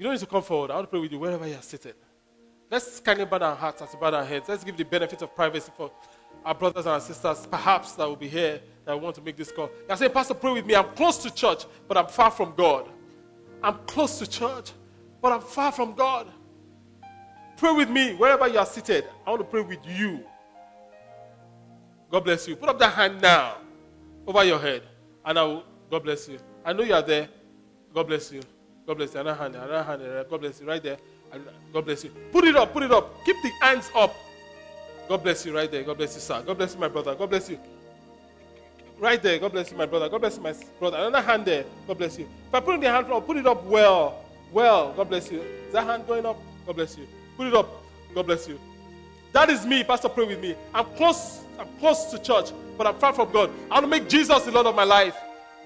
You 0.00 0.04
don't 0.04 0.14
need 0.14 0.20
to 0.20 0.26
come 0.26 0.42
forward. 0.42 0.70
I 0.70 0.76
want 0.76 0.86
to 0.86 0.90
pray 0.90 0.98
with 0.98 1.12
you 1.12 1.18
wherever 1.18 1.46
you 1.46 1.56
are 1.56 1.60
sitting. 1.60 1.92
Let's 2.70 3.00
kindly 3.00 3.26
bow 3.26 3.36
our 3.36 3.54
hearts 3.54 3.82
as 3.82 3.92
we 3.92 4.00
bow 4.00 4.10
our 4.10 4.24
heads. 4.24 4.48
Let's 4.48 4.64
give 4.64 4.74
the 4.78 4.82
benefit 4.82 5.20
of 5.20 5.36
privacy 5.36 5.70
for 5.76 5.90
our 6.42 6.54
brothers 6.54 6.86
and 6.86 6.94
our 6.94 7.00
sisters, 7.00 7.46
perhaps 7.46 7.92
that 7.96 8.08
will 8.08 8.16
be 8.16 8.26
here 8.26 8.62
that 8.86 8.98
want 8.98 9.14
to 9.16 9.20
make 9.20 9.36
this 9.36 9.52
call. 9.52 9.68
I 9.90 9.94
say, 9.96 10.08
Pastor, 10.08 10.32
pray 10.32 10.52
with 10.52 10.64
me. 10.64 10.74
I'm 10.74 10.88
close 10.94 11.18
to 11.18 11.30
church, 11.30 11.66
but 11.86 11.98
I'm 11.98 12.06
far 12.06 12.30
from 12.30 12.54
God. 12.56 12.88
I'm 13.62 13.74
close 13.86 14.18
to 14.20 14.26
church, 14.26 14.72
but 15.20 15.32
I'm 15.32 15.42
far 15.42 15.70
from 15.70 15.92
God. 15.92 16.28
Pray 17.58 17.72
with 17.72 17.90
me 17.90 18.14
wherever 18.14 18.48
you 18.48 18.58
are 18.58 18.64
seated. 18.64 19.04
I 19.26 19.28
want 19.28 19.42
to 19.42 19.48
pray 19.48 19.60
with 19.60 19.86
you. 19.86 20.24
God 22.10 22.24
bless 22.24 22.48
you. 22.48 22.56
Put 22.56 22.70
up 22.70 22.78
that 22.78 22.94
hand 22.94 23.20
now 23.20 23.58
over 24.26 24.44
your 24.44 24.60
head, 24.60 24.82
and 25.26 25.38
I 25.38 25.42
will. 25.42 25.64
God 25.90 26.04
bless 26.04 26.26
you. 26.26 26.38
I 26.64 26.72
know 26.72 26.84
you 26.84 26.94
are 26.94 27.02
there. 27.02 27.28
God 27.92 28.06
bless 28.06 28.32
you. 28.32 28.40
God 28.90 28.96
bless 28.96 29.14
you. 29.14 29.20
Another 29.20 29.38
hand, 29.40 29.54
another 29.54 29.82
hand. 29.84 30.02
God 30.28 30.40
bless 30.40 30.60
you. 30.60 30.66
Right 30.66 30.82
there. 30.82 30.96
God 31.72 31.84
bless 31.84 32.02
you. 32.02 32.10
Put 32.32 32.42
it 32.42 32.56
up. 32.56 32.72
Put 32.72 32.82
it 32.82 32.90
up. 32.90 33.24
Keep 33.24 33.36
the 33.40 33.50
hands 33.62 33.88
up. 33.94 34.16
God 35.08 35.22
bless 35.22 35.46
you. 35.46 35.54
Right 35.54 35.70
there. 35.70 35.84
God 35.84 35.96
bless 35.96 36.16
you, 36.16 36.20
sir. 36.20 36.42
God 36.44 36.58
bless 36.58 36.74
you, 36.74 36.80
my 36.80 36.88
brother. 36.88 37.14
God 37.14 37.30
bless 37.30 37.48
you. 37.48 37.60
Right 38.98 39.22
there. 39.22 39.38
God 39.38 39.52
bless 39.52 39.70
you, 39.70 39.76
my 39.76 39.86
brother. 39.86 40.08
God 40.08 40.20
bless 40.20 40.38
you, 40.38 40.42
my 40.42 40.52
brother. 40.80 40.96
Another 40.96 41.20
hand 41.20 41.44
there. 41.44 41.64
God 41.86 41.98
bless 41.98 42.18
you. 42.18 42.28
If 42.48 42.52
I 42.52 42.58
put 42.58 42.74
in 42.74 42.80
the 42.80 42.90
hand 42.90 43.06
up, 43.12 43.24
put 43.24 43.36
it 43.36 43.46
up 43.46 43.64
well. 43.64 44.24
Well. 44.50 44.92
God 44.94 45.08
bless 45.08 45.30
you. 45.30 45.40
Is 45.40 45.72
that 45.72 45.86
hand 45.86 46.04
going 46.08 46.26
up? 46.26 46.38
God 46.66 46.74
bless 46.74 46.98
you. 46.98 47.06
Put 47.36 47.46
it 47.46 47.54
up. 47.54 47.70
God 48.12 48.26
bless 48.26 48.48
you. 48.48 48.58
That 49.30 49.50
is 49.50 49.64
me. 49.64 49.84
Pastor, 49.84 50.08
pray 50.08 50.24
with 50.24 50.40
me. 50.40 50.56
I'm 50.74 50.86
close. 50.96 51.44
I'm 51.60 51.68
close 51.78 52.06
to 52.06 52.18
church, 52.18 52.50
but 52.76 52.88
I'm 52.88 52.96
far 52.96 53.12
from 53.12 53.30
God. 53.30 53.50
I 53.70 53.74
want 53.74 53.84
to 53.84 53.86
make 53.88 54.08
Jesus 54.08 54.42
the 54.42 54.50
Lord 54.50 54.66
of 54.66 54.74
my 54.74 54.82
life. 54.82 55.16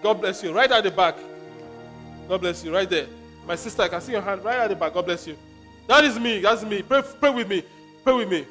God 0.02 0.20
bless 0.20 0.42
you. 0.42 0.52
Right 0.52 0.70
at 0.70 0.84
the 0.84 0.90
back. 0.90 1.16
God 2.28 2.40
bless 2.40 2.64
you. 2.64 2.74
Right 2.74 2.88
there. 2.88 3.06
My 3.46 3.56
sister, 3.56 3.82
I 3.82 3.88
can 3.88 4.00
see 4.00 4.12
your 4.12 4.22
hand 4.22 4.44
right 4.44 4.58
at 4.58 4.68
the 4.68 4.76
back. 4.76 4.94
God 4.94 5.04
bless 5.04 5.26
you. 5.26 5.36
That 5.86 6.04
is 6.04 6.18
me. 6.18 6.40
That's 6.40 6.64
me. 6.64 6.82
Pray, 6.82 7.02
pray 7.20 7.30
with 7.30 7.48
me. 7.48 7.62
Pray 8.02 8.14
with 8.14 8.30
me. 8.30 8.46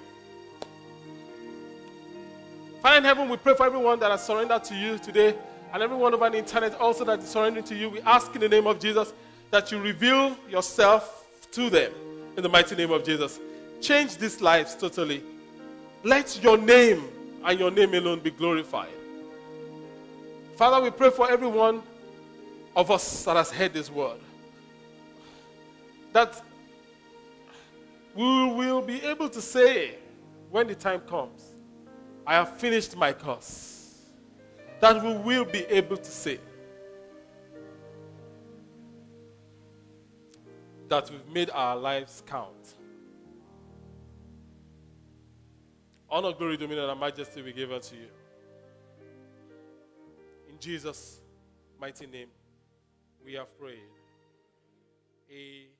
Father 2.82 2.97
in 2.97 3.03
heaven, 3.03 3.30
we 3.30 3.38
pray 3.38 3.55
for 3.55 3.65
everyone 3.65 3.99
that 3.99 4.11
has 4.11 4.26
surrendered 4.26 4.63
to 4.65 4.76
you 4.76 4.97
today 4.99 5.36
and 5.74 5.82
everyone 5.82 6.13
over 6.13 6.30
the 6.30 6.38
internet 6.38 6.76
also 6.76 7.03
that 7.05 7.19
is 7.19 7.30
surrendering 7.30 7.65
to 7.65 7.76
you. 7.76 7.89
We 7.89 8.01
ask 8.01 8.34
in 8.36 8.41
the 8.41 8.49
name 8.49 8.67
of 8.67 8.80
Jesus 8.80 9.13
that 9.51 9.71
you 9.71 9.80
reveal 9.80 10.38
yourself 10.49 11.28
to 11.51 11.69
them 11.69 11.91
in 12.36 12.43
the 12.43 12.49
mighty 12.49 12.76
name 12.76 12.91
of 12.91 13.03
Jesus. 13.03 13.39
Change 13.82 14.17
these 14.17 14.41
lives 14.41 14.76
totally. 14.76 15.24
Let 16.03 16.43
your 16.43 16.57
name 16.57 17.07
and 17.43 17.59
your 17.59 17.71
name 17.71 17.93
alone 17.93 18.19
be 18.19 18.32
glorified. 18.32 18.89
Father, 20.55 20.84
we 20.84 20.91
pray 20.91 21.09
for 21.09 21.32
everyone 21.32 21.82
of 22.76 22.89
us 22.91 23.24
that 23.26 23.36
has 23.36 23.51
heard 23.51 23.74
this 23.74 23.89
word. 23.89 24.19
That 26.11 26.41
we 28.15 28.24
will 28.24 28.82
be 28.82 29.01
able 29.01 29.30
to 29.30 29.41
say 29.41 29.95
when 30.49 30.67
the 30.67 30.76
time 30.76 31.01
comes, 31.01 31.53
I 32.26 32.36
have 32.36 32.57
finished 32.57 32.95
my 32.95 33.13
course. 33.13 34.01
That 34.80 35.03
we 35.03 35.13
will 35.13 35.45
be 35.45 35.65
able 35.65 35.97
to 35.97 36.11
say 36.11 36.39
that 40.89 41.09
we've 41.09 41.34
made 41.34 41.49
our 41.51 41.76
lives 41.76 42.21
count. 42.28 42.76
Honor, 46.09 46.34
glory, 46.34 46.57
dominion, 46.57 46.89
and 46.89 46.99
majesty 46.99 47.41
we 47.41 47.51
give 47.51 47.71
unto 47.71 47.95
you. 47.95 48.07
In 50.49 50.59
Jesus' 50.59 51.19
mighty 51.80 52.05
name 52.05 52.28
we 53.26 53.34
have 53.34 53.57
prayed. 53.59 53.78
Amen. 55.32 55.72